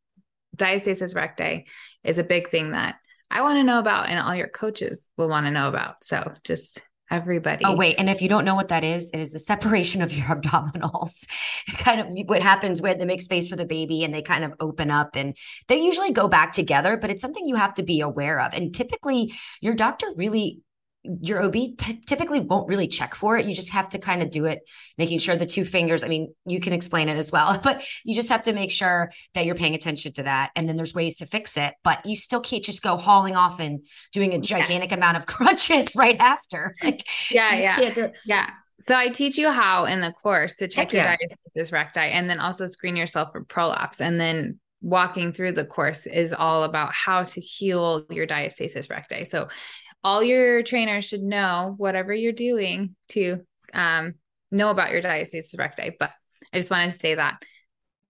[0.57, 1.66] diastasis recti
[2.03, 2.97] is a big thing that
[3.31, 6.05] I want to know about and all your coaches will want to know about.
[6.05, 7.64] So just everybody.
[7.64, 7.97] Oh, wait.
[7.99, 11.27] And if you don't know what that is, it is the separation of your abdominals.
[11.79, 14.53] kind of what happens when they make space for the baby and they kind of
[14.61, 15.37] open up and
[15.69, 18.53] they usually go back together, but it's something you have to be aware of.
[18.55, 20.61] And typically, your doctor really
[21.05, 23.47] your OB t- typically won't really check for it.
[23.47, 24.61] You just have to kind of do it,
[24.97, 28.14] making sure the two fingers, I mean, you can explain it as well, but you
[28.14, 30.51] just have to make sure that you're paying attention to that.
[30.57, 33.61] And then there's ways to fix it, but you still can't just go hauling off
[33.61, 34.97] and doing a gigantic yeah.
[34.97, 36.73] amount of crunches right after.
[36.83, 38.12] Like, yeah, yeah.
[38.25, 38.51] Yeah.
[38.81, 41.17] So I teach you how in the course to check Heck your yeah.
[41.57, 44.01] diastasis recti and then also screen yourself for prolapse.
[44.01, 49.25] And then walking through the course is all about how to heal your diastasis recti.
[49.25, 49.49] So
[50.05, 53.40] all your trainers should know whatever you're doing to
[53.73, 54.14] um,
[54.51, 55.97] know about your diastasis recti.
[55.99, 56.12] But
[56.53, 57.43] I just wanted to say that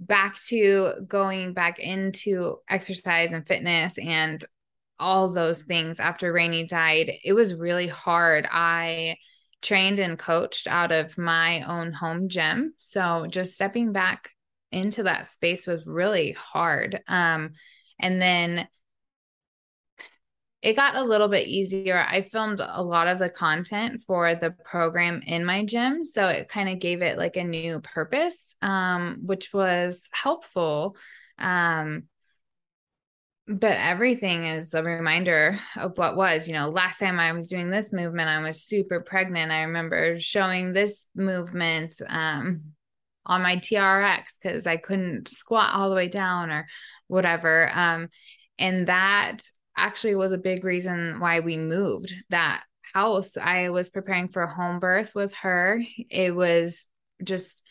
[0.01, 4.45] back to going back into exercise and fitness and
[4.99, 8.47] all those things after Rainey died, it was really hard.
[8.51, 9.17] I
[9.63, 12.75] trained and coached out of my own home gym.
[12.79, 14.31] So just stepping back
[14.71, 17.01] into that space was really hard.
[17.09, 17.53] Um,
[17.99, 18.69] and then
[20.65, 22.07] it got a little bit easier.
[22.09, 26.05] I filmed a lot of the content for the program in my gym.
[26.05, 30.97] So it kind of gave it like a new purpose, um, which was helpful.
[31.39, 32.05] Um,
[33.47, 36.49] but everything is a reminder of what was.
[36.49, 39.53] You know, last time I was doing this movement, I was super pregnant.
[39.53, 42.63] I remember showing this movement um,
[43.27, 46.67] on my TRX because I couldn't squat all the way down or
[47.07, 47.71] whatever.
[47.71, 48.09] Um,
[48.59, 49.43] and that
[49.77, 53.37] actually was a big reason why we moved that house.
[53.37, 55.83] I was preparing for a home birth with her.
[56.11, 56.87] It was
[57.23, 57.63] just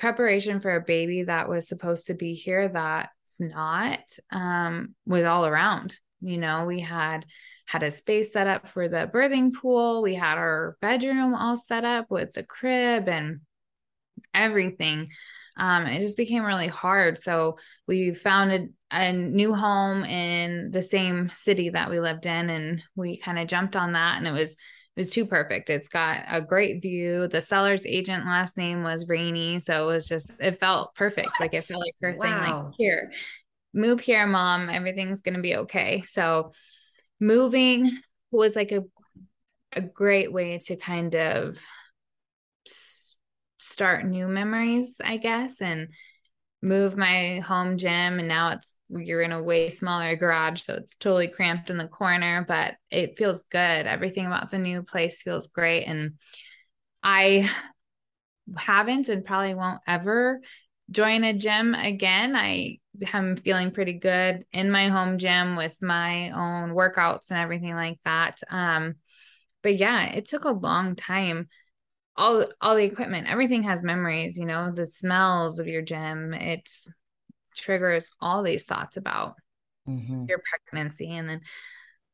[0.00, 4.00] preparation for a baby that was supposed to be here that's not
[4.32, 7.26] um was all around you know we had
[7.66, 11.84] had a space set up for the birthing pool we had our bedroom all set
[11.84, 13.40] up with the crib and
[14.32, 15.06] everything
[15.60, 17.18] um, it just became really hard.
[17.18, 22.48] So we found a, a new home in the same city that we lived in,
[22.48, 24.56] and we kind of jumped on that, and it was it
[24.96, 25.68] was too perfect.
[25.68, 27.28] It's got a great view.
[27.28, 31.28] The seller's agent last name was Rainey, so it was just it felt perfect.
[31.28, 31.40] What?
[31.40, 32.22] Like it felt like her wow.
[32.24, 32.54] thing.
[32.54, 33.12] Like here,
[33.74, 34.70] move here, mom.
[34.70, 36.02] Everything's gonna be okay.
[36.06, 36.52] So
[37.20, 37.98] moving
[38.30, 38.84] was like a
[39.72, 41.58] a great way to kind of
[43.60, 45.88] start new memories, I guess, and
[46.62, 48.18] move my home gym.
[48.18, 51.88] And now it's you're in a way smaller garage, so it's totally cramped in the
[51.88, 53.86] corner, but it feels good.
[53.86, 55.84] Everything about the new place feels great.
[55.84, 56.14] And
[57.02, 57.48] I
[58.56, 60.40] haven't and probably won't ever
[60.90, 62.34] join a gym again.
[62.34, 62.78] I
[63.12, 68.00] am feeling pretty good in my home gym with my own workouts and everything like
[68.04, 68.40] that.
[68.50, 68.96] Um,
[69.62, 71.48] but yeah, it took a long time.
[72.20, 76.34] All all the equipment, everything has memories, you know, the smells of your gym.
[76.34, 76.68] It
[77.56, 79.36] triggers all these thoughts about
[79.88, 80.26] mm-hmm.
[80.28, 81.10] your pregnancy.
[81.10, 81.40] And then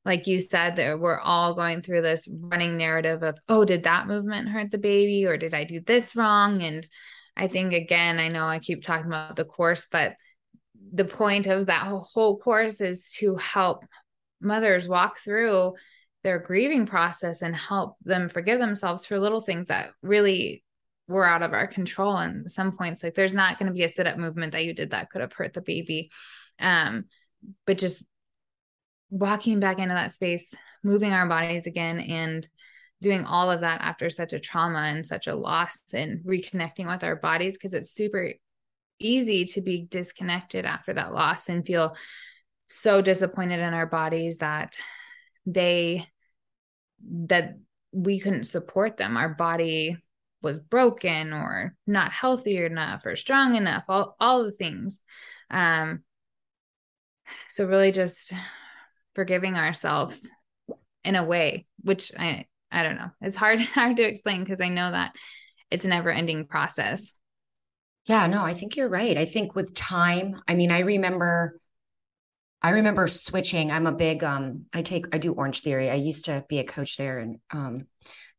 [0.05, 4.07] like you said, that we're all going through this running narrative of, oh, did that
[4.07, 5.27] movement hurt the baby?
[5.27, 6.63] Or did I do this wrong?
[6.63, 6.89] And
[7.37, 10.15] I think again, I know I keep talking about the course, but
[10.93, 13.85] the point of that whole course is to help
[14.41, 15.75] mothers walk through
[16.27, 20.65] their grieving process and help them forgive themselves for little things that really
[21.07, 23.01] were out of our control and some points.
[23.01, 25.21] Like there's not going to be a sit up movement that you did that could
[25.21, 26.11] have hurt the baby.
[26.59, 27.05] Um
[27.65, 28.03] but just
[29.09, 32.49] walking back into that space moving our bodies again and
[33.01, 37.05] doing all of that after such a trauma and such a loss and reconnecting with
[37.05, 38.33] our bodies because it's super
[38.99, 41.95] easy to be disconnected after that loss and feel
[42.67, 44.77] so disappointed in our bodies that
[45.47, 46.05] they
[47.03, 47.59] that
[47.93, 49.17] we couldn't support them.
[49.17, 49.97] Our body
[50.43, 55.03] was broken or not healthy enough or strong enough, all, all the things.
[55.51, 56.03] Um,
[57.49, 58.33] so really just
[59.15, 60.29] forgiving ourselves
[61.05, 63.11] in a way, which I, I don't know.
[63.21, 65.17] It's hard, hard to explain because I know that
[65.71, 67.13] it's a never ending process.
[68.07, 69.17] Yeah, no, I think you're right.
[69.17, 71.61] I think with time, I mean, I remember
[72.67, 73.71] I remember switching.
[73.71, 75.89] I'm a big um I take I do Orange Theory.
[75.89, 77.87] I used to be a coach there and um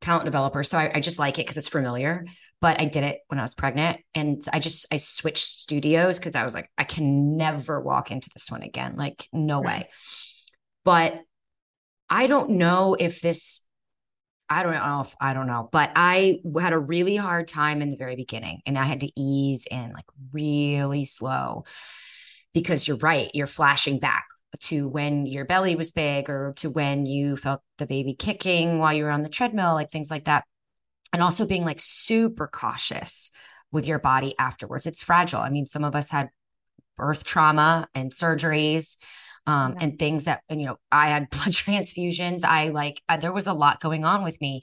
[0.02, 0.64] talent developer.
[0.64, 2.26] So I, I just like it because it's familiar.
[2.60, 6.36] But I did it when I was pregnant and I just I switched studios because
[6.36, 8.98] I was like, I can never walk into this one again.
[8.98, 9.84] Like, no right.
[9.84, 9.90] way.
[10.84, 11.22] But
[12.10, 13.62] I don't know if this
[14.50, 17.88] I don't know if I don't know, but I had a really hard time in
[17.88, 21.64] the very beginning and I had to ease in like really slow
[22.54, 24.26] because you're right, you're flashing back
[24.60, 28.94] to when your belly was big or to when you felt the baby kicking while
[28.94, 30.46] you were on the treadmill, like things like that.
[31.14, 33.32] And also being like super cautious
[33.72, 34.86] with your body afterwards.
[34.86, 35.40] It's fragile.
[35.40, 36.30] I mean, some of us had
[36.96, 38.98] birth trauma and surgeries.
[39.46, 39.86] Um, yeah.
[39.86, 43.48] and things that and, you know i had blood transfusions i like uh, there was
[43.48, 44.62] a lot going on with me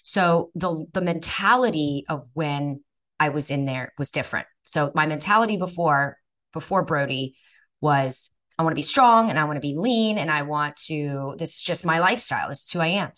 [0.00, 2.82] so the the mentality of when
[3.20, 6.16] i was in there was different so my mentality before
[6.52, 7.36] before Brody
[7.80, 10.76] was I want to be strong and I want to be lean and I want
[10.86, 12.48] to, this is just my lifestyle.
[12.48, 13.10] This is who I am.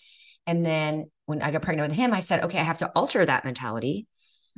[0.47, 3.25] And then when I got pregnant with him, I said, okay, I have to alter
[3.25, 4.07] that mentality.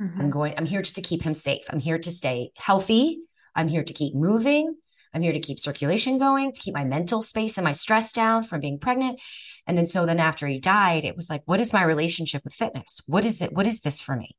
[0.00, 0.20] Mm-hmm.
[0.20, 1.64] I'm going, I'm here just to keep him safe.
[1.70, 3.20] I'm here to stay healthy.
[3.54, 4.76] I'm here to keep moving.
[5.14, 8.42] I'm here to keep circulation going, to keep my mental space and my stress down
[8.42, 9.20] from being pregnant.
[9.66, 12.52] And then so then after he died, it was like, what is my relationship with
[12.52, 13.00] fitness?
[13.06, 13.52] What is it?
[13.52, 14.36] What is this for me?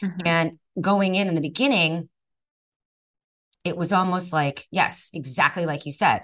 [0.00, 0.20] Mm-hmm.
[0.24, 2.08] And going in in the beginning,
[3.64, 6.22] it was almost like, yes, exactly like you said.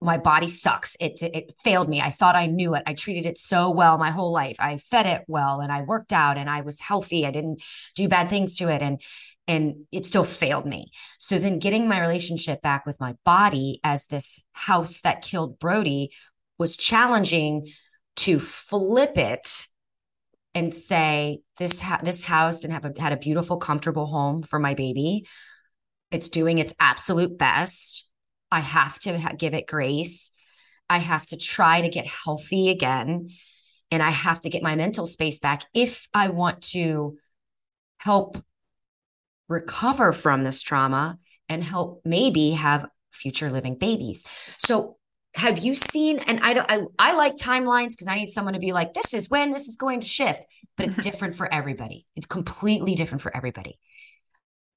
[0.00, 0.94] My body sucks.
[1.00, 2.02] It it failed me.
[2.02, 2.82] I thought I knew it.
[2.86, 4.56] I treated it so well my whole life.
[4.58, 7.26] I fed it well and I worked out and I was healthy.
[7.26, 7.62] I didn't
[7.94, 9.00] do bad things to it and
[9.48, 10.90] and it still failed me.
[11.18, 16.10] So then getting my relationship back with my body as this house that killed Brody
[16.58, 17.72] was challenging
[18.16, 19.66] to flip it
[20.54, 24.58] and say this ha- this house didn't have a, had a beautiful comfortable home for
[24.58, 25.26] my baby
[26.16, 28.08] it's doing its absolute best.
[28.50, 30.30] I have to ha- give it grace.
[30.88, 33.28] I have to try to get healthy again.
[33.90, 37.18] And I have to get my mental space back if I want to
[37.98, 38.38] help
[39.46, 41.18] recover from this trauma
[41.50, 44.24] and help maybe have future living babies.
[44.58, 44.96] So
[45.34, 48.58] have you seen and I don't I, I like timelines because I need someone to
[48.60, 50.46] be like this is when this is going to shift,
[50.78, 52.06] but it's different for everybody.
[52.16, 53.78] It's completely different for everybody.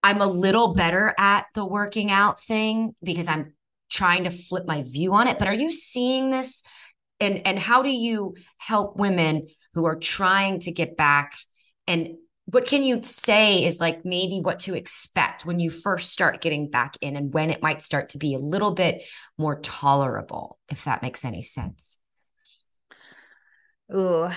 [0.04, 3.54] I'm a little better at the working out thing because I'm
[3.89, 5.39] trying to flip my view on it.
[5.39, 6.64] But are you seeing this?
[7.20, 11.34] And and how do you help women who are trying to get back
[11.88, 12.16] and
[12.52, 16.70] what can you say is like maybe what to expect when you first start getting
[16.70, 19.04] back in and when it might start to be a little bit
[19.38, 22.00] more tolerable, if that makes any sense?
[23.93, 24.28] Ooh,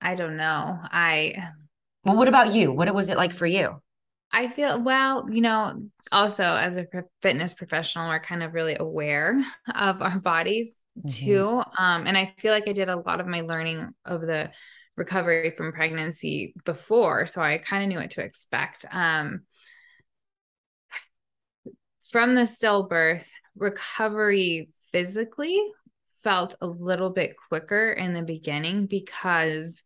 [0.00, 0.80] I don't know.
[0.82, 1.50] I
[2.04, 2.72] well, what about you?
[2.72, 3.80] What was it like for you?
[4.32, 6.86] I feel well, you know, also as a
[7.20, 11.08] fitness professional, we're kind of really aware of our bodies mm-hmm.
[11.08, 11.62] too.
[11.76, 14.50] Um, and I feel like I did a lot of my learning of the
[14.96, 18.84] recovery from pregnancy before, so I kind of knew what to expect.
[18.90, 19.42] Um,
[22.10, 23.26] from the stillbirth,
[23.56, 25.60] recovery physically
[26.22, 29.82] felt a little bit quicker in the beginning because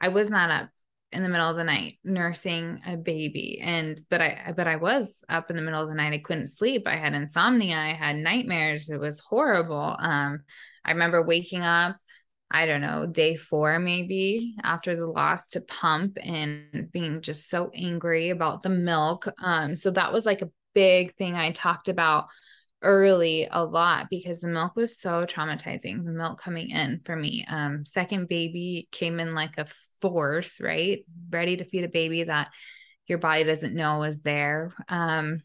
[0.00, 0.68] I was not up
[1.12, 5.22] in the middle of the night nursing a baby and but I but I was
[5.28, 8.16] up in the middle of the night I couldn't sleep I had insomnia I had
[8.16, 10.40] nightmares it was horrible um
[10.84, 11.96] I remember waking up
[12.50, 17.70] I don't know, day four, maybe after the loss to pump and being just so
[17.72, 19.28] angry about the milk.
[19.40, 22.26] Um, so that was like a big thing I talked about
[22.82, 26.04] early a lot because the milk was so traumatizing.
[26.04, 27.44] The milk coming in for me.
[27.48, 29.66] Um, second baby came in like a
[30.00, 31.04] force, right?
[31.30, 32.48] Ready to feed a baby that
[33.06, 34.72] your body doesn't know is there.
[34.88, 35.42] Um,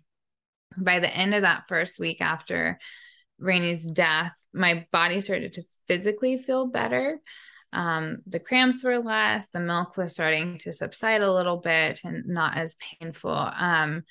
[0.77, 2.79] by the end of that first week after
[3.39, 7.19] Rainey's death, my body started to physically feel better.
[7.73, 12.25] Um, the cramps were less, the milk was starting to subside a little bit and
[12.27, 13.31] not as painful.
[13.31, 14.03] Um,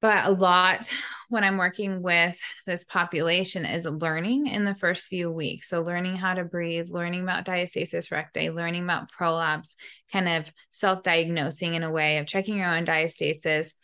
[0.00, 0.90] but a lot
[1.28, 5.68] when I'm working with this population is learning in the first few weeks.
[5.68, 9.76] So, learning how to breathe, learning about diastasis recti, learning about prolapse,
[10.12, 13.74] kind of self diagnosing in a way of checking your own diastasis,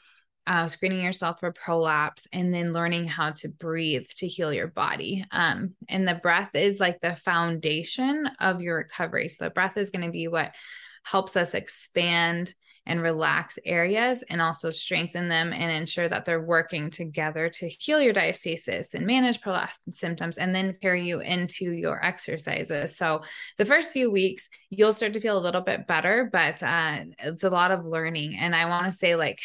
[0.46, 5.24] uh, screening yourself for prolapse and then learning how to breathe to heal your body.
[5.32, 9.28] Um, and the breath is like the foundation of your recovery.
[9.28, 10.52] So the breath is going to be what
[11.02, 12.54] helps us expand
[12.86, 18.00] and relax areas and also strengthen them and ensure that they're working together to heal
[18.00, 22.96] your diastasis and manage prolapse symptoms and then carry you into your exercises.
[22.96, 23.22] So
[23.58, 27.44] the first few weeks, you'll start to feel a little bit better, but uh, it's
[27.44, 28.36] a lot of learning.
[28.36, 29.40] And I want to say, like,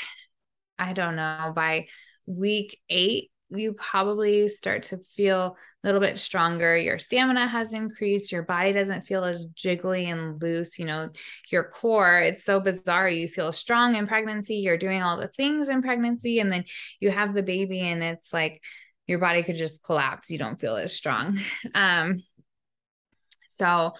[0.77, 1.87] I don't know, by
[2.25, 6.77] week eight, you probably start to feel a little bit stronger.
[6.77, 8.31] Your stamina has increased.
[8.31, 10.79] Your body doesn't feel as jiggly and loose.
[10.79, 11.09] You know,
[11.49, 13.09] your core, it's so bizarre.
[13.09, 14.55] You feel strong in pregnancy.
[14.55, 16.39] You're doing all the things in pregnancy.
[16.39, 16.65] And then
[16.99, 18.61] you have the baby, and it's like
[19.07, 20.29] your body could just collapse.
[20.29, 21.39] You don't feel as strong.
[21.75, 22.23] Um,
[23.49, 23.93] so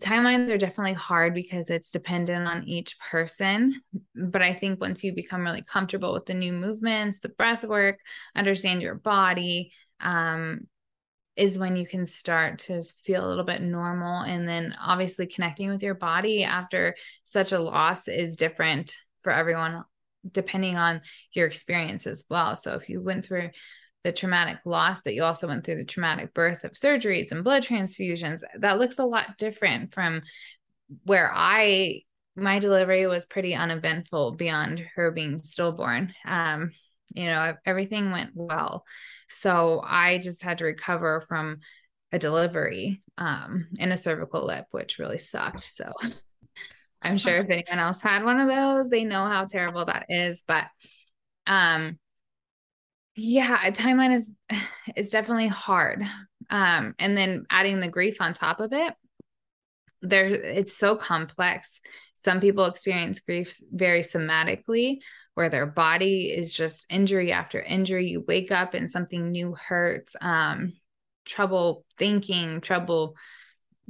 [0.00, 3.80] timelines are definitely hard because it's dependent on each person
[4.14, 7.98] but i think once you become really comfortable with the new movements the breath work
[8.34, 9.70] understand your body
[10.00, 10.66] um,
[11.36, 15.68] is when you can start to feel a little bit normal and then obviously connecting
[15.68, 19.84] with your body after such a loss is different for everyone
[20.30, 21.00] depending on
[21.32, 22.54] your experience as well.
[22.56, 23.50] So if you went through
[24.04, 27.62] the traumatic loss, but you also went through the traumatic birth of surgeries and blood
[27.62, 28.42] transfusions.
[28.58, 30.22] That looks a lot different from
[31.04, 32.02] where I
[32.34, 36.14] my delivery was pretty uneventful beyond her being stillborn.
[36.24, 36.70] Um,
[37.14, 38.84] you know, everything went well.
[39.28, 41.58] So I just had to recover from
[42.10, 45.62] a delivery um in a cervical lip, which really sucked.
[45.62, 45.92] So
[47.02, 50.42] I'm sure if anyone else had one of those, they know how terrible that is.
[50.46, 50.66] But
[51.46, 51.98] um
[53.14, 54.32] yeah, a timeline is
[54.96, 56.02] is definitely hard.
[56.50, 58.94] Um, and then adding the grief on top of it,
[60.02, 61.80] there it's so complex.
[62.16, 64.98] Some people experience grief very somatically,
[65.34, 68.06] where their body is just injury after injury.
[68.08, 70.14] You wake up and something new hurts.
[70.20, 70.74] Um,
[71.24, 73.16] trouble thinking, trouble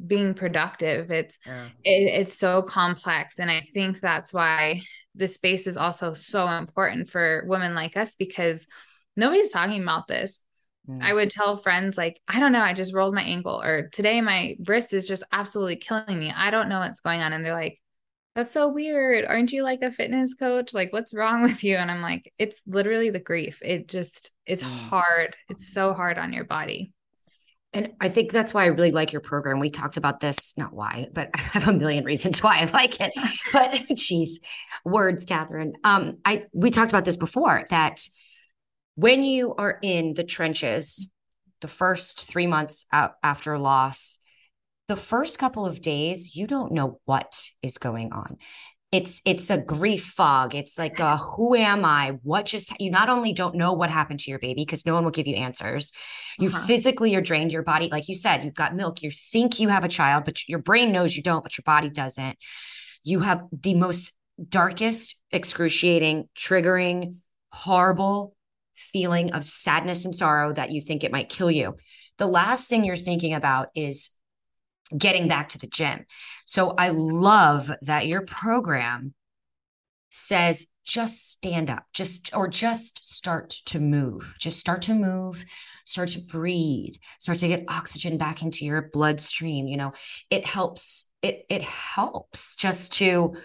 [0.04, 1.10] being productive.
[1.10, 1.66] It's yeah.
[1.84, 4.82] it, it's so complex, and I think that's why
[5.14, 8.66] this space is also so important for women like us because
[9.16, 10.42] nobody's talking about this.
[10.88, 11.02] Mm.
[11.02, 14.20] I would tell friends, like, I don't know, I just rolled my ankle, or today
[14.20, 16.32] my wrist is just absolutely killing me.
[16.34, 17.32] I don't know what's going on.
[17.32, 17.78] And they're like,
[18.34, 19.26] that's so weird.
[19.26, 20.72] Aren't you like a fitness coach?
[20.72, 21.76] Like, what's wrong with you?
[21.76, 23.60] And I'm like, it's literally the grief.
[23.62, 25.36] It just, it's hard.
[25.50, 26.92] It's so hard on your body.
[27.74, 29.58] And I think that's why I really like your program.
[29.58, 33.00] We talked about this, not why, but I have a million reasons why I like
[33.00, 33.12] it.
[33.52, 34.40] But geez,
[34.84, 35.74] words, Katherine.
[35.84, 38.00] Um, I we talked about this before that
[38.94, 41.10] when you are in the trenches,
[41.60, 44.18] the first three months after loss,
[44.88, 48.36] the first couple of days, you don't know what is going on.
[48.90, 50.54] It's it's a grief fog.
[50.54, 52.18] It's like a, who am I?
[52.22, 55.04] What just you not only don't know what happened to your baby because no one
[55.04, 55.92] will give you answers.
[56.38, 56.66] You uh-huh.
[56.66, 57.52] physically are drained.
[57.52, 59.02] Your body, like you said, you've got milk.
[59.02, 61.88] You think you have a child, but your brain knows you don't, but your body
[61.88, 62.36] doesn't
[63.04, 64.16] you have the most
[64.48, 67.16] darkest, excruciating, triggering,
[67.50, 68.34] horrible
[68.92, 71.76] feeling of sadness and sorrow that you think it might kill you.
[72.18, 74.14] The last thing you're thinking about is
[74.96, 76.04] getting back to the gym.
[76.44, 79.14] So I love that your program
[80.10, 84.34] says just stand up, just or just start to move.
[84.38, 85.44] Just start to move,
[85.84, 89.92] start to breathe, start to get oxygen back into your bloodstream, you know.
[90.28, 93.36] It helps it it helps just to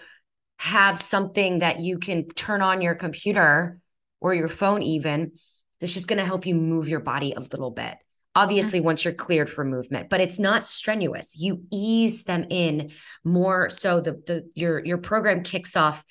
[0.58, 3.78] have something that you can turn on your computer
[4.20, 5.32] or your phone even
[5.80, 7.84] that's just going to help you move your body a little bit.
[7.84, 8.42] Mm-hmm.
[8.42, 11.34] Obviously once you're cleared for movement but it's not strenuous.
[11.36, 12.90] You ease them in
[13.24, 16.04] more so the the your your program kicks off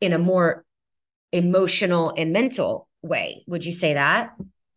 [0.00, 0.64] in a more
[1.32, 3.44] emotional and mental way.
[3.46, 4.30] Would you say that?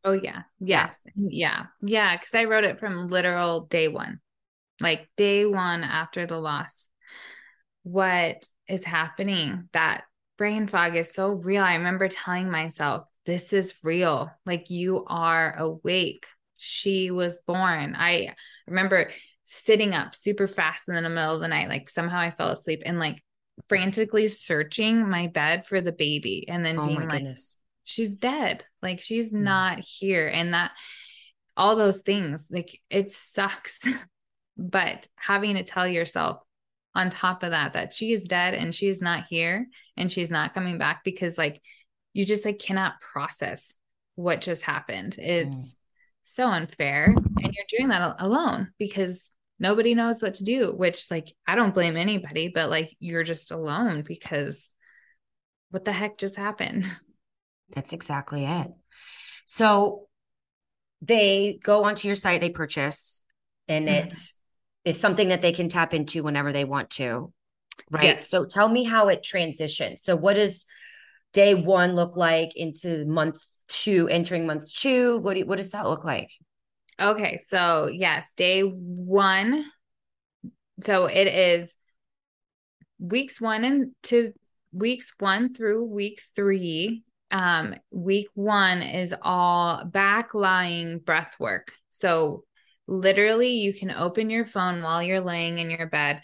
[0.03, 0.43] Oh yeah.
[0.59, 0.97] Yes.
[1.15, 1.65] Yeah.
[1.81, 4.19] Yeah because i wrote it from literal day one.
[4.79, 6.89] Like day one after the loss
[7.87, 10.03] what is happening that
[10.37, 15.55] brain fog is so real i remember telling myself this is real like you are
[15.57, 16.25] awake
[16.57, 17.95] she was born.
[17.97, 18.35] I
[18.67, 19.11] remember
[19.43, 22.81] sitting up super fast in the middle of the night, like somehow I fell asleep
[22.85, 23.23] and like
[23.69, 27.55] frantically searching my bed for the baby and then oh being like, goodness.
[27.85, 28.65] she's dead.
[28.81, 29.41] Like she's mm.
[29.41, 30.27] not here.
[30.27, 30.71] And that
[31.55, 33.79] all those things, like it sucks.
[34.57, 36.39] but having to tell yourself
[36.97, 40.29] on top of that, that she is dead and she is not here and she's
[40.29, 41.61] not coming back because like
[42.13, 43.77] you just like cannot process
[44.15, 45.15] what just happened.
[45.17, 45.77] It's mm
[46.29, 51.33] so unfair and you're doing that alone because nobody knows what to do which like
[51.47, 54.69] i don't blame anybody but like you're just alone because
[55.69, 56.85] what the heck just happened
[57.73, 58.67] that's exactly it
[59.45, 60.07] so
[61.01, 63.21] they go onto your site they purchase
[63.69, 64.07] and mm-hmm.
[64.07, 64.13] it
[64.87, 67.31] is something that they can tap into whenever they want to
[67.91, 70.65] right so tell me how it transitions so what does
[71.33, 75.17] day one look like into month two, entering month two?
[75.19, 76.31] What do you, what does that look like?
[76.99, 79.65] Okay, so yes, day one.
[80.81, 81.75] So it is
[82.99, 84.33] weeks one and two,
[84.71, 87.03] weeks one through week three.
[87.29, 91.71] Um, week one is all back lying breath work.
[91.89, 92.45] So
[92.87, 96.21] literally, you can open your phone while you're laying in your bed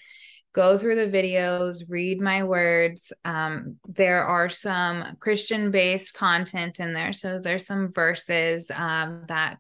[0.54, 3.12] go through the videos, read my words.
[3.26, 7.12] Um, there are some Christian based content in there.
[7.12, 9.58] So there's some verses um, that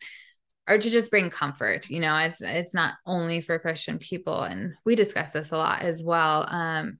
[0.68, 1.90] are to just bring comfort.
[1.90, 5.82] You know, it's it's not only for Christian people, and we discuss this a lot
[5.82, 6.48] as well.
[6.48, 7.00] Um,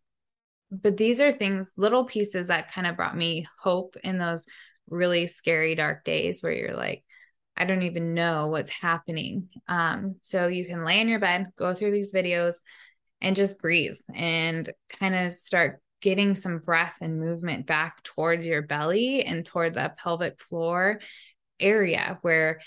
[0.72, 4.48] but these are things, little pieces that kind of brought me hope in those
[4.90, 7.04] really scary, dark days where you're like,
[7.56, 9.50] I don't even know what's happening.
[9.68, 12.56] Um, so you can lay in your bed, go through these videos,
[13.22, 18.62] and just breathe and kind of start getting some breath and movement back towards your
[18.62, 21.00] belly and toward the pelvic floor
[21.60, 22.60] area where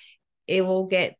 [0.47, 1.17] it will get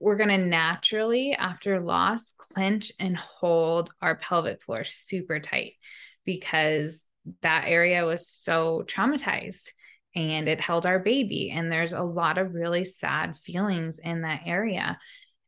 [0.00, 5.74] we're going to naturally after loss clench and hold our pelvic floor super tight
[6.24, 7.06] because
[7.42, 9.72] that area was so traumatized
[10.14, 14.42] and it held our baby and there's a lot of really sad feelings in that
[14.46, 14.98] area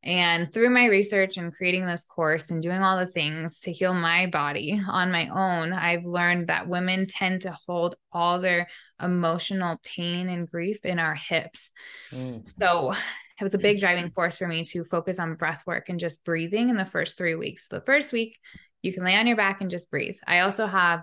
[0.03, 3.93] and through my research and creating this course and doing all the things to heal
[3.93, 8.69] my body on my own, I've learned that women tend to hold all their
[9.03, 11.71] emotional pain and grief in our hips.
[12.11, 12.51] Mm.
[12.59, 16.01] So it was a big driving force for me to focus on breath work and
[16.01, 17.69] just breathing in the first three weeks.
[17.69, 18.39] So the first week,
[18.81, 20.17] you can lay on your back and just breathe.
[20.27, 21.03] I also have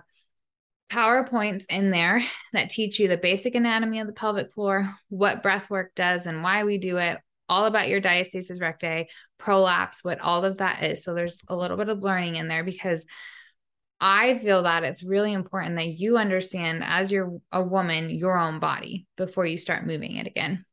[0.90, 5.68] PowerPoints in there that teach you the basic anatomy of the pelvic floor, what breath
[5.68, 7.18] work does and why we do it,
[7.48, 9.08] all about your diastasis recti,
[9.38, 11.04] prolapse, what all of that is.
[11.04, 13.04] So there's a little bit of learning in there because
[14.00, 18.60] I feel that it's really important that you understand as you're a woman your own
[18.60, 20.64] body before you start moving it again.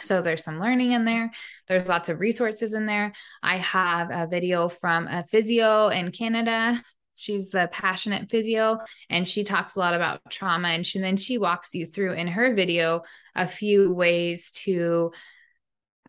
[0.00, 1.30] So there's some learning in there.
[1.68, 3.12] There's lots of resources in there.
[3.42, 6.82] I have a video from a physio in Canada.
[7.20, 11.38] She's the passionate physio and she talks a lot about trauma and she then she
[11.38, 13.02] walks you through in her video
[13.34, 15.12] a few ways to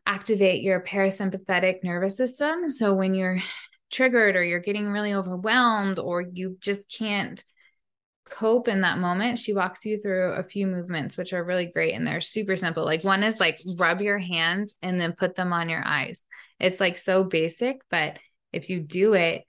[0.05, 2.69] activate your parasympathetic nervous system.
[2.69, 3.39] So when you're
[3.91, 7.43] triggered or you're getting really overwhelmed or you just can't
[8.29, 11.93] cope in that moment, she walks you through a few movements, which are really great
[11.93, 12.85] and they're super simple.
[12.85, 16.21] Like one is like rub your hands and then put them on your eyes.
[16.59, 18.17] It's like so basic, but
[18.53, 19.43] if you do it,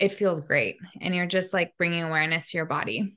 [0.00, 0.78] it feels great.
[1.00, 3.16] And you're just like bringing awareness to your body.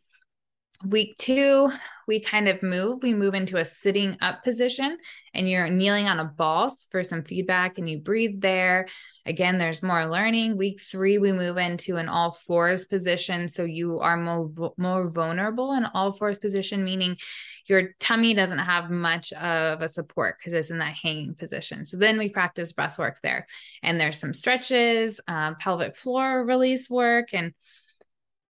[0.85, 1.71] Week two,
[2.07, 3.01] we kind of move.
[3.03, 4.97] We move into a sitting up position
[5.33, 8.87] and you're kneeling on a ball for some feedback and you breathe there.
[9.25, 10.57] Again, there's more learning.
[10.57, 13.47] Week three, we move into an all fours position.
[13.47, 17.15] So you are more, more vulnerable in all fours position, meaning
[17.65, 21.85] your tummy doesn't have much of a support because it's in that hanging position.
[21.85, 23.47] So then we practice breath work there.
[23.83, 27.53] And there's some stretches, um, pelvic floor release work, and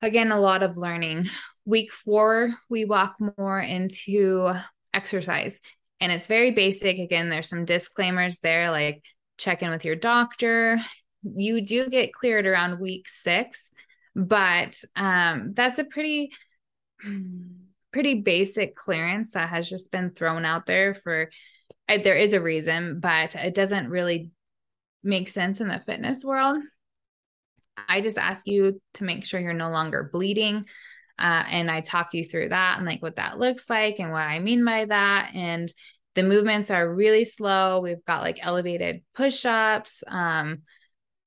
[0.01, 1.25] again, a lot of learning.
[1.65, 4.51] Week four, we walk more into
[4.93, 5.59] exercise.
[5.99, 6.99] And it's very basic.
[6.99, 9.03] Again, there's some disclaimers there, like
[9.37, 10.79] check in with your doctor.
[11.23, 13.71] You do get cleared around week six,
[14.15, 16.31] but um, that's a pretty
[17.91, 21.29] pretty basic clearance that has just been thrown out there for
[21.87, 24.31] there is a reason but it doesn't really
[25.03, 26.57] make sense in the fitness world
[27.89, 30.65] i just ask you to make sure you're no longer bleeding
[31.19, 34.21] uh, and i talk you through that and like what that looks like and what
[34.21, 35.71] i mean by that and
[36.15, 40.61] the movements are really slow we've got like elevated push-ups um,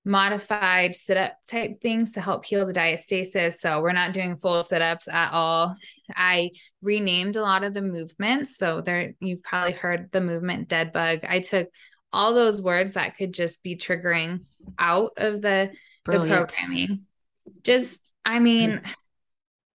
[0.07, 3.59] modified sit up type things to help heal the diastasis.
[3.59, 5.77] So we're not doing full sit ups at all.
[6.15, 8.57] I renamed a lot of the movements.
[8.57, 11.21] So there, you've probably heard the movement dead bug.
[11.29, 11.69] I took
[12.13, 14.45] all those words that could just be triggering
[14.79, 15.73] out of the,
[16.05, 17.03] the programming.
[17.63, 18.81] Just, I mean.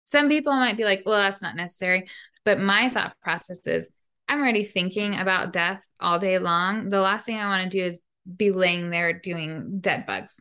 [0.07, 2.07] Some people might be like, well, that's not necessary.
[2.45, 3.89] But my thought process is,
[4.29, 6.89] I'm already thinking about death all day long.
[6.89, 7.99] The last thing I want to do is
[8.37, 10.39] be laying there doing dead bugs,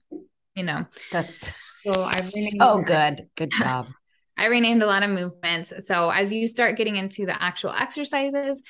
[0.54, 0.86] you know.
[1.10, 1.52] That's
[1.84, 3.22] so, so good.
[3.36, 3.86] Good job.
[4.36, 5.72] I renamed a lot of movements.
[5.84, 8.62] So as you start getting into the actual exercises,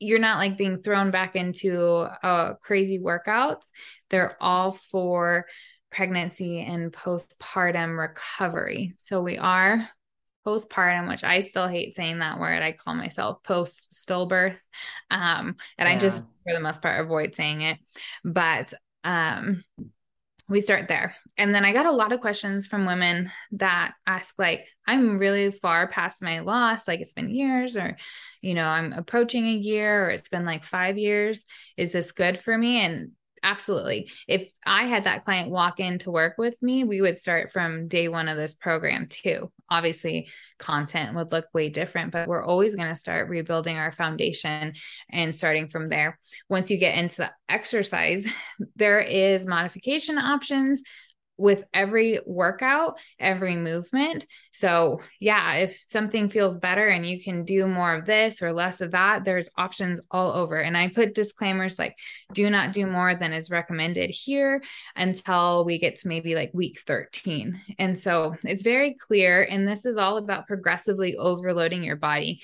[0.00, 3.66] you're not like being thrown back into uh, crazy workouts.
[4.08, 5.46] They're all for
[5.92, 8.94] pregnancy and postpartum recovery.
[9.02, 9.88] So we are
[10.50, 12.62] postpartum, which I still hate saying that word.
[12.62, 14.58] I call myself post stillbirth.
[15.10, 15.94] Um, and yeah.
[15.94, 17.78] I just, for the most part, avoid saying it.
[18.24, 18.74] But
[19.04, 19.62] um,
[20.48, 21.14] we start there.
[21.38, 25.52] And then I got a lot of questions from women that ask, like, I'm really
[25.52, 27.96] far past my loss, like it's been years, or,
[28.42, 31.44] you know, I'm approaching a year, or it's been like five years.
[31.76, 32.80] Is this good for me?
[32.80, 34.10] And absolutely.
[34.28, 37.88] If I had that client walk in to work with me, we would start from
[37.88, 39.50] day one of this program too.
[39.68, 40.28] Obviously,
[40.58, 44.74] content would look way different, but we're always going to start rebuilding our foundation
[45.10, 46.18] and starting from there.
[46.48, 48.26] Once you get into the exercise,
[48.76, 50.82] there is modification options
[51.40, 54.26] with every workout, every movement.
[54.52, 58.80] So, yeah, if something feels better and you can do more of this or less
[58.82, 60.56] of that, there's options all over.
[60.56, 61.96] And I put disclaimers like,
[62.34, 64.62] do not do more than is recommended here
[64.94, 67.58] until we get to maybe like week 13.
[67.78, 69.42] And so it's very clear.
[69.42, 72.42] And this is all about progressively overloading your body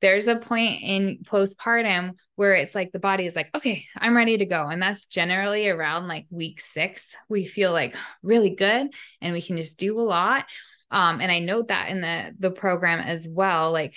[0.00, 4.38] there's a point in postpartum where it's like the body is like, okay, I'm ready
[4.38, 4.66] to go.
[4.68, 7.16] And that's generally around like week six.
[7.28, 8.88] We feel like really good
[9.20, 10.44] and we can just do a lot.
[10.90, 13.72] Um, and I note that in the the program as well.
[13.72, 13.94] Like,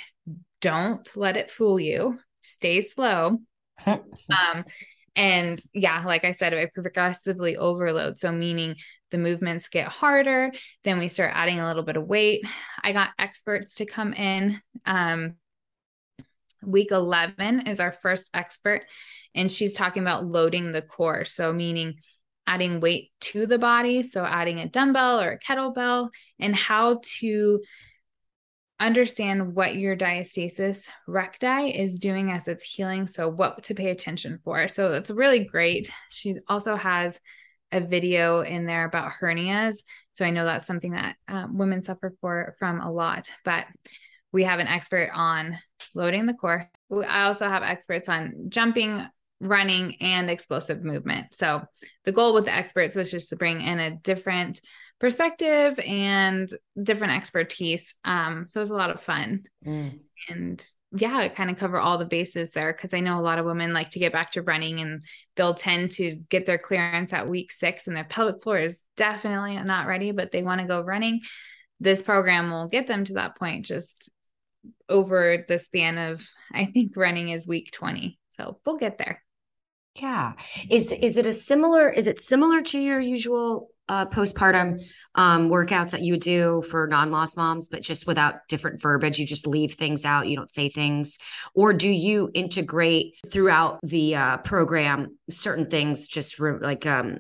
[0.60, 2.20] don't let it fool you.
[2.42, 3.40] Stay slow.
[3.86, 4.66] um,
[5.16, 8.18] and yeah, like I said, I progressively overload.
[8.18, 8.76] So meaning
[9.10, 10.52] the movements get harder,
[10.84, 12.48] then we start adding a little bit of weight.
[12.82, 14.62] I got experts to come in.
[14.86, 15.36] Um,
[16.64, 18.84] Week 11 is our first expert,
[19.34, 21.26] and she's talking about loading the core.
[21.26, 21.96] So, meaning
[22.48, 24.04] adding weight to the body.
[24.04, 26.10] So, adding a dumbbell or a kettlebell,
[26.40, 27.62] and how to
[28.80, 33.08] understand what your diastasis recti is doing as it's healing.
[33.08, 34.68] So, what to pay attention for.
[34.68, 35.92] So, that's really great.
[36.10, 37.20] She also has
[37.72, 39.78] a video in there about hernias.
[40.14, 43.30] So, I know that's something that um, women suffer for from a lot.
[43.46, 43.66] But
[44.32, 45.58] we have an expert on
[45.94, 46.70] loading the core.
[46.92, 49.06] I also have experts on jumping,
[49.40, 51.34] running, and explosive movement.
[51.34, 51.64] So
[52.06, 54.62] the goal with the experts was just to bring in a different
[55.00, 56.50] perspective and
[56.82, 57.96] different expertise.
[58.06, 59.44] Um, so it was a lot of fun.
[59.66, 60.00] Mm.
[60.30, 63.40] And yeah, I kind of cover all the bases there because I know a lot
[63.40, 65.04] of women like to get back to running and
[65.36, 69.58] they'll tend to get their clearance at week six and their pelvic floor is definitely
[69.64, 71.22] not ready, but they want to go running.
[71.80, 74.10] This program will get them to that point just
[74.90, 78.20] over the span of I think running is week 20.
[78.32, 79.24] So we'll get there.
[79.96, 80.34] Yeah.
[80.70, 84.80] Is is it a similar is it similar to your usual uh, postpartum
[85.16, 89.20] um, workouts that you would do for non-lost moms, but just without different verbiage?
[89.20, 91.18] You just leave things out, you don't say things,
[91.54, 96.08] or do you integrate throughout the uh, program certain things?
[96.08, 97.20] Just re- like um,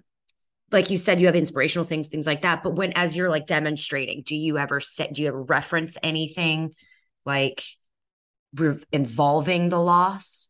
[0.71, 2.63] like you said, you have inspirational things, things like that.
[2.63, 5.13] But when as you're like demonstrating, do you ever set?
[5.13, 6.73] Do you ever reference anything
[7.25, 7.63] like
[8.55, 10.49] re- involving the loss?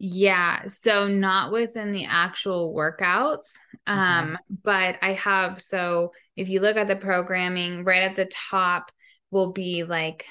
[0.00, 3.56] Yeah, so not within the actual workouts.
[3.86, 4.58] Um, okay.
[4.62, 8.92] but I have so if you look at the programming, right at the top
[9.30, 10.24] will be like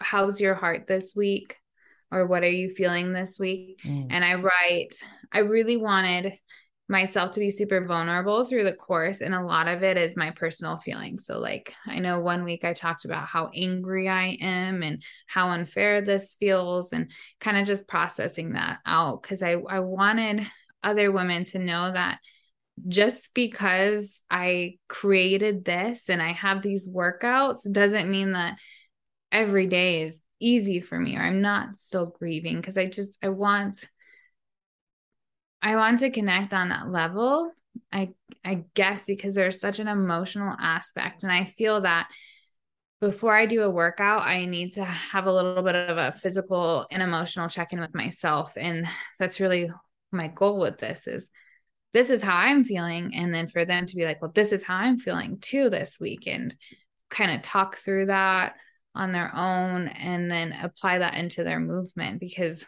[0.00, 1.56] how's your heart this week?
[2.10, 3.80] Or what are you feeling this week?
[3.84, 4.06] Mm.
[4.10, 4.94] And I write,
[5.30, 6.32] I really wanted
[6.88, 10.30] myself to be super vulnerable through the course and a lot of it is my
[10.30, 11.26] personal feelings.
[11.26, 15.48] So like i know one week i talked about how angry i am and how
[15.48, 17.10] unfair this feels and
[17.40, 20.46] kind of just processing that out because i i wanted
[20.82, 22.18] other women to know that
[22.86, 28.56] just because i created this and i have these workouts doesn't mean that
[29.32, 33.28] every day is easy for me or i'm not still grieving because i just i
[33.28, 33.88] want
[35.62, 37.52] I want to connect on that level.
[37.92, 38.10] I
[38.44, 42.08] I guess because there's such an emotional aspect and I feel that
[43.00, 46.86] before I do a workout, I need to have a little bit of a physical
[46.90, 48.88] and emotional check-in with myself and
[49.18, 49.70] that's really
[50.10, 51.30] my goal with this is
[51.94, 54.62] this is how I'm feeling and then for them to be like, well, this is
[54.62, 56.54] how I'm feeling too this week and
[57.08, 58.56] kind of talk through that
[58.94, 62.66] on their own and then apply that into their movement because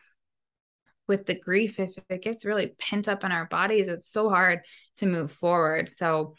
[1.08, 4.60] with the grief if it gets really pent up in our bodies it's so hard
[4.96, 5.88] to move forward.
[5.88, 6.34] So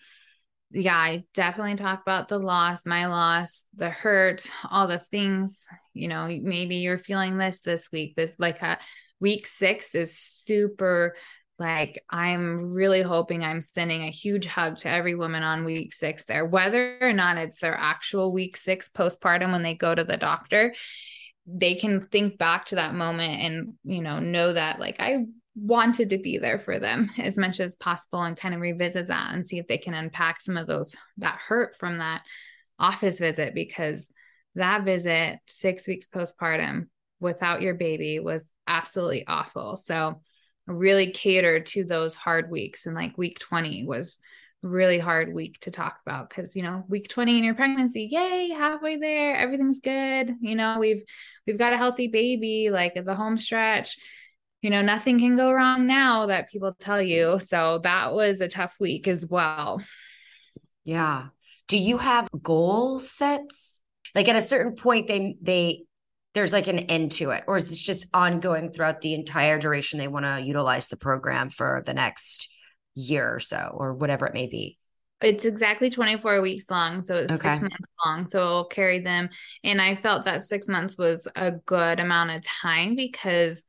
[0.73, 6.07] yeah i definitely talk about the loss my loss the hurt all the things you
[6.07, 8.75] know maybe you're feeling this this week this like a uh,
[9.19, 11.15] week six is super
[11.59, 16.25] like i'm really hoping i'm sending a huge hug to every woman on week six
[16.25, 20.17] there whether or not it's their actual week six postpartum when they go to the
[20.17, 20.73] doctor
[21.45, 25.25] they can think back to that moment and you know know that like i
[25.55, 29.33] wanted to be there for them as much as possible and kind of revisit that
[29.33, 32.23] and see if they can unpack some of those that hurt from that
[32.79, 34.09] office visit because
[34.55, 36.87] that visit 6 weeks postpartum
[37.19, 39.77] without your baby was absolutely awful.
[39.77, 40.21] So
[40.67, 44.17] really catered to those hard weeks and like week 20 was
[44.61, 48.49] really hard week to talk about because you know week 20 in your pregnancy yay
[48.49, 51.01] halfway there everything's good you know we've
[51.47, 53.97] we've got a healthy baby like the home stretch
[54.61, 58.47] you know nothing can go wrong now that people tell you so that was a
[58.47, 59.81] tough week as well.
[60.83, 61.27] Yeah.
[61.67, 63.81] Do you have goal sets?
[64.13, 65.83] Like at a certain point they they
[66.33, 69.99] there's like an end to it or is this just ongoing throughout the entire duration
[69.99, 72.49] they want to utilize the program for the next
[72.95, 74.77] year or so or whatever it may be.
[75.21, 77.51] It's exactly 24 weeks long so it's okay.
[77.51, 79.29] six months long so i'll carry them.
[79.63, 83.63] And i felt that six months was a good amount of time because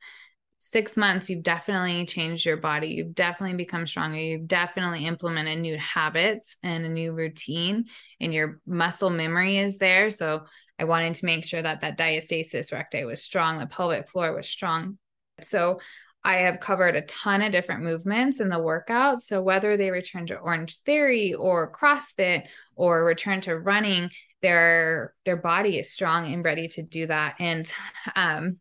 [0.73, 2.87] six months you've definitely changed your body.
[2.87, 4.17] You've definitely become stronger.
[4.17, 7.85] You've definitely implemented new habits and a new routine
[8.19, 10.09] and your muscle memory is there.
[10.09, 10.45] So
[10.79, 13.59] i wanted to make sure that that diastasis recti was strong.
[13.59, 14.97] The pelvic floor was strong.
[15.41, 15.79] So
[16.23, 19.23] I have covered a ton of different movements in the workout.
[19.23, 24.09] So whether they return to Orange Theory or CrossFit or return to running,
[24.41, 27.35] their their body is strong and ready to do that.
[27.39, 27.71] And
[28.15, 28.57] um,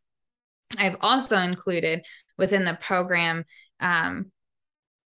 [0.76, 2.04] I've also included
[2.36, 3.44] within the program
[3.78, 4.32] um,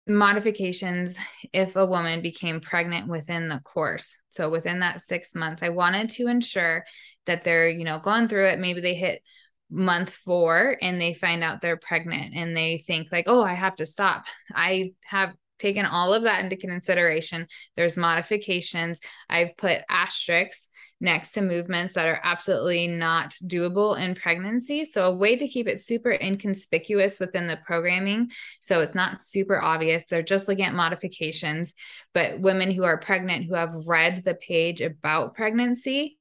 [0.06, 1.18] modifications
[1.52, 4.14] if a woman became pregnant within the course.
[4.30, 6.84] So within that six months, I wanted to ensure
[7.26, 8.58] that they're you know going through it.
[8.58, 9.22] Maybe they hit
[9.70, 13.74] month four and they find out they're pregnant and they think like oh i have
[13.74, 17.46] to stop i have taken all of that into consideration
[17.76, 20.68] there's modifications i've put asterisks
[21.00, 24.84] next to movements that are absolutely not doable in pregnancy.
[24.84, 28.30] So, a way to keep it super inconspicuous within the programming.
[28.60, 30.04] So, it's not super obvious.
[30.04, 31.74] They're just looking at modifications.
[32.14, 36.18] But women who are pregnant who have read the page about pregnancy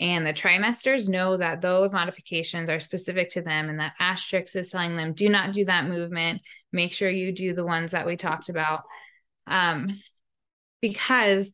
[0.00, 4.70] and the trimesters know that those modifications are specific to them and that asterisk is
[4.70, 6.42] telling them do not do that movement.
[6.72, 8.82] Make sure you do the ones that we talked about.
[9.46, 9.88] Um,
[10.80, 11.52] because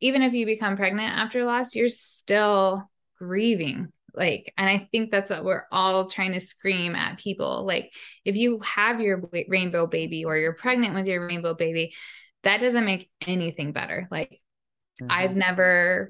[0.00, 3.88] even if you become pregnant after loss you're still grieving.
[4.14, 7.64] Like and i think that's what we're all trying to scream at people.
[7.64, 11.94] Like if you have your rainbow baby or you're pregnant with your rainbow baby
[12.42, 14.08] that doesn't make anything better.
[14.10, 14.40] Like
[15.00, 15.10] mm-hmm.
[15.10, 16.08] i've never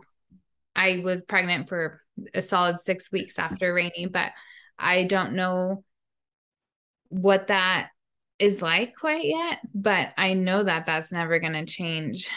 [0.78, 2.00] I was pregnant for
[2.32, 4.30] a solid six weeks after Rainey, but
[4.78, 5.82] I don't know
[7.08, 7.88] what that
[8.38, 9.58] is like quite yet.
[9.74, 12.30] But I know that that's never going to change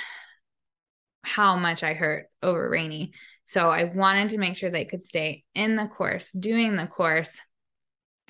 [1.22, 3.12] how much I hurt over Rainey.
[3.46, 7.40] So I wanted to make sure they could stay in the course, doing the course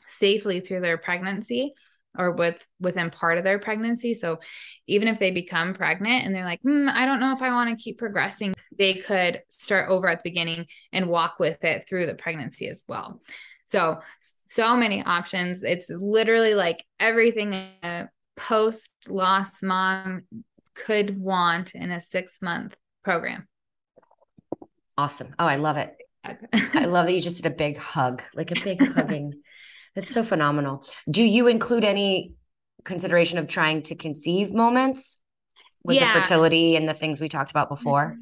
[0.07, 1.73] safely through their pregnancy
[2.17, 4.13] or with within part of their pregnancy.
[4.13, 4.39] So
[4.87, 7.69] even if they become pregnant and they're like, mm, I don't know if I want
[7.69, 12.05] to keep progressing, they could start over at the beginning and walk with it through
[12.07, 13.21] the pregnancy as well.
[13.65, 13.99] So
[14.45, 15.63] so many options.
[15.63, 17.53] It's literally like everything
[17.83, 20.23] a post loss mom
[20.73, 23.47] could want in a six month program.
[24.97, 25.33] Awesome.
[25.39, 25.95] Oh, I love it.
[26.23, 29.41] I love that you just did a big hug, like a big hugging.
[29.95, 30.85] That's so phenomenal.
[31.09, 32.35] Do you include any
[32.83, 35.17] consideration of trying to conceive moments
[35.83, 36.13] with yeah.
[36.13, 38.17] the fertility and the things we talked about before?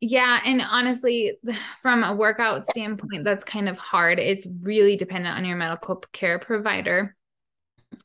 [0.00, 0.40] Yeah.
[0.44, 1.38] And honestly,
[1.82, 4.18] from a workout standpoint, that's kind of hard.
[4.18, 7.16] It's really dependent on your medical care provider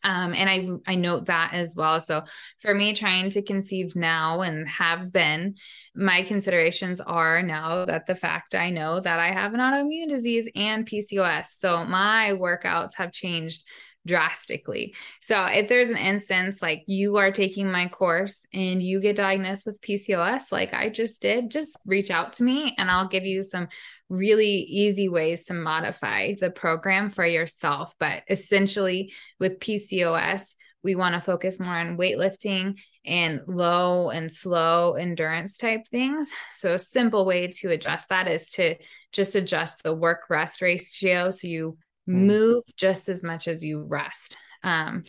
[0.03, 2.01] um and i i note that as well.
[2.01, 2.23] So
[2.59, 5.55] for me trying to conceive now and have been
[5.95, 10.49] my considerations are now that the fact i know that i have an autoimmune disease
[10.55, 13.63] and pcos so my workouts have changed
[14.05, 14.95] drastically.
[15.19, 19.65] So if there's an instance like you are taking my course and you get diagnosed
[19.65, 23.43] with PCOS like I just did, just reach out to me and I'll give you
[23.43, 23.67] some
[24.09, 27.93] really easy ways to modify the program for yourself.
[27.99, 34.93] But essentially with PCOS, we want to focus more on weightlifting and low and slow
[34.93, 36.29] endurance type things.
[36.53, 38.75] So a simple way to adjust that is to
[39.11, 41.77] just adjust the work rest ratio so you.
[42.07, 44.37] Move just as much as you rest.
[44.63, 45.03] Um,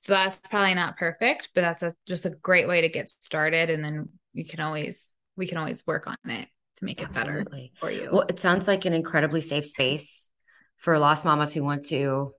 [0.00, 3.70] so that's probably not perfect, but that's a, just a great way to get started.
[3.70, 7.72] And then you can always, we can always work on it to make it Absolutely.
[7.80, 8.10] better for you.
[8.12, 10.30] Well, it sounds like an incredibly safe space
[10.76, 12.32] for lost mamas who want to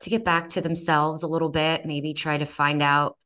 [0.00, 3.16] to get back to themselves a little bit, maybe try to find out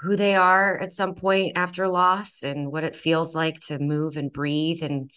[0.00, 4.16] who they are at some point after loss and what it feels like to move
[4.16, 5.10] and breathe and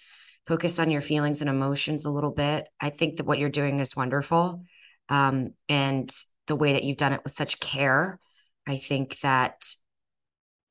[0.48, 2.66] focus on your feelings and emotions a little bit.
[2.80, 4.64] I think that what you're doing is wonderful.
[5.10, 6.10] Um, and
[6.48, 8.20] the way that you've done it with such care,
[8.68, 9.76] I think that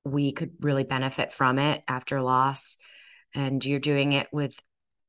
[0.04, 2.76] we could really benefit from it after loss.
[3.34, 4.58] And you're doing it with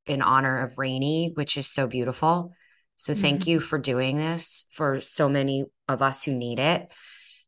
[0.05, 2.53] in honor of Rainey, which is so beautiful.
[2.97, 3.51] So thank mm-hmm.
[3.51, 6.89] you for doing this for so many of us who need it.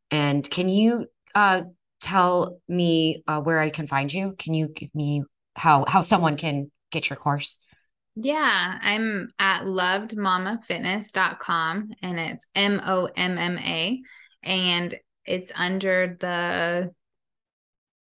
[0.09, 1.63] And can you uh,
[2.01, 4.35] tell me uh, where I can find you?
[4.37, 5.23] Can you give me
[5.55, 7.57] how how someone can get your course?
[8.15, 14.01] Yeah, I'm at lovedmommafitness.com and it's M O M M A
[14.43, 16.91] and it's under the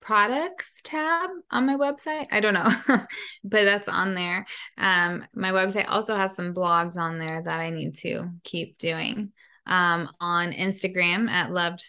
[0.02, 2.28] products tab on my website.
[2.32, 2.70] I don't know,
[3.44, 4.48] but that's on there.
[4.78, 9.32] Um, my website also has some blogs on there that I need to keep doing.
[9.68, 11.84] Um, on Instagram at loved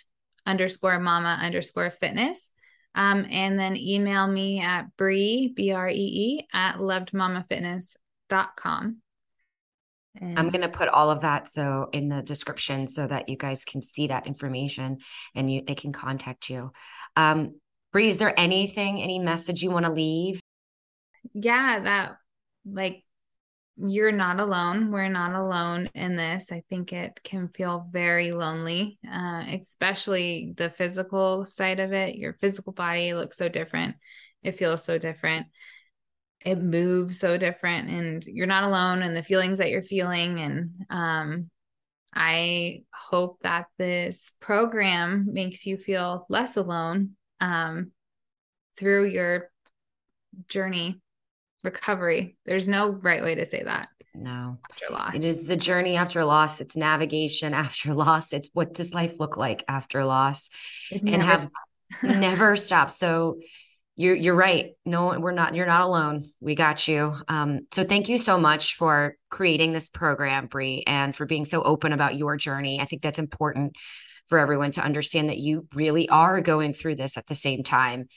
[0.44, 2.51] underscore momma underscore fitness.
[2.94, 8.98] Um, and then email me at Bree, B R E E, at lovedmommafitness.com.
[10.20, 13.36] And I'm going to put all of that so in the description so that you
[13.36, 14.98] guys can see that information
[15.34, 16.70] and you they can contact you.
[17.16, 17.58] Um,
[17.92, 20.40] Bree, is there anything, any message you want to leave?
[21.32, 22.16] Yeah, that
[22.66, 23.04] like
[23.84, 24.90] you're not alone.
[24.92, 26.52] We're not alone in this.
[26.52, 32.14] I think it can feel very lonely, uh, especially the physical side of it.
[32.16, 33.96] Your physical body looks so different,
[34.42, 35.48] it feels so different,
[36.44, 40.38] it moves so different, and you're not alone in the feelings that you're feeling.
[40.40, 41.50] And um,
[42.14, 47.90] I hope that this program makes you feel less alone um,
[48.76, 49.50] through your
[50.46, 51.01] journey
[51.62, 52.36] recovery.
[52.46, 53.88] There's no right way to say that.
[54.14, 54.58] No.
[54.70, 55.14] After loss.
[55.14, 56.60] It is the journey after loss.
[56.60, 58.32] It's navigation after loss.
[58.32, 60.50] It's what does life look like after loss?
[60.90, 61.48] It and have
[62.02, 62.90] never stop.
[62.90, 63.38] So
[63.96, 64.72] you're you're right.
[64.84, 66.24] No, we're not you're not alone.
[66.40, 67.14] We got you.
[67.28, 71.62] Um, so thank you so much for creating this program, Bree, and for being so
[71.62, 72.80] open about your journey.
[72.80, 73.76] I think that's important
[74.28, 78.08] for everyone to understand that you really are going through this at the same time.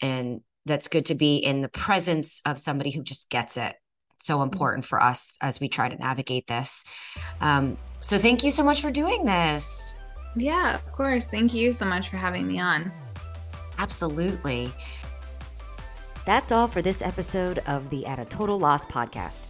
[0.00, 3.74] And that's good to be in the presence of somebody who just gets it.
[4.18, 4.44] So mm-hmm.
[4.44, 6.84] important for us as we try to navigate this.
[7.40, 9.96] Um, so thank you so much for doing this.
[10.36, 11.24] Yeah, of course.
[11.24, 12.92] Thank you so much for having me on.
[13.78, 14.70] Absolutely.
[16.24, 19.44] That's all for this episode of the At a Total Loss podcast.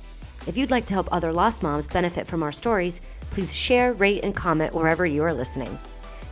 [0.46, 3.00] If you'd like to help other lost moms benefit from our stories,
[3.30, 5.78] please share, rate, and comment wherever you are listening.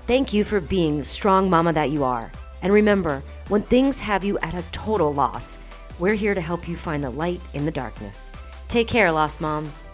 [0.07, 2.31] Thank you for being the strong mama that you are.
[2.67, 5.61] And remember, when things have you at a total loss,
[6.01, 8.33] we're here to help you find the light in the darkness.
[8.67, 9.85] Take care, Lost Moms.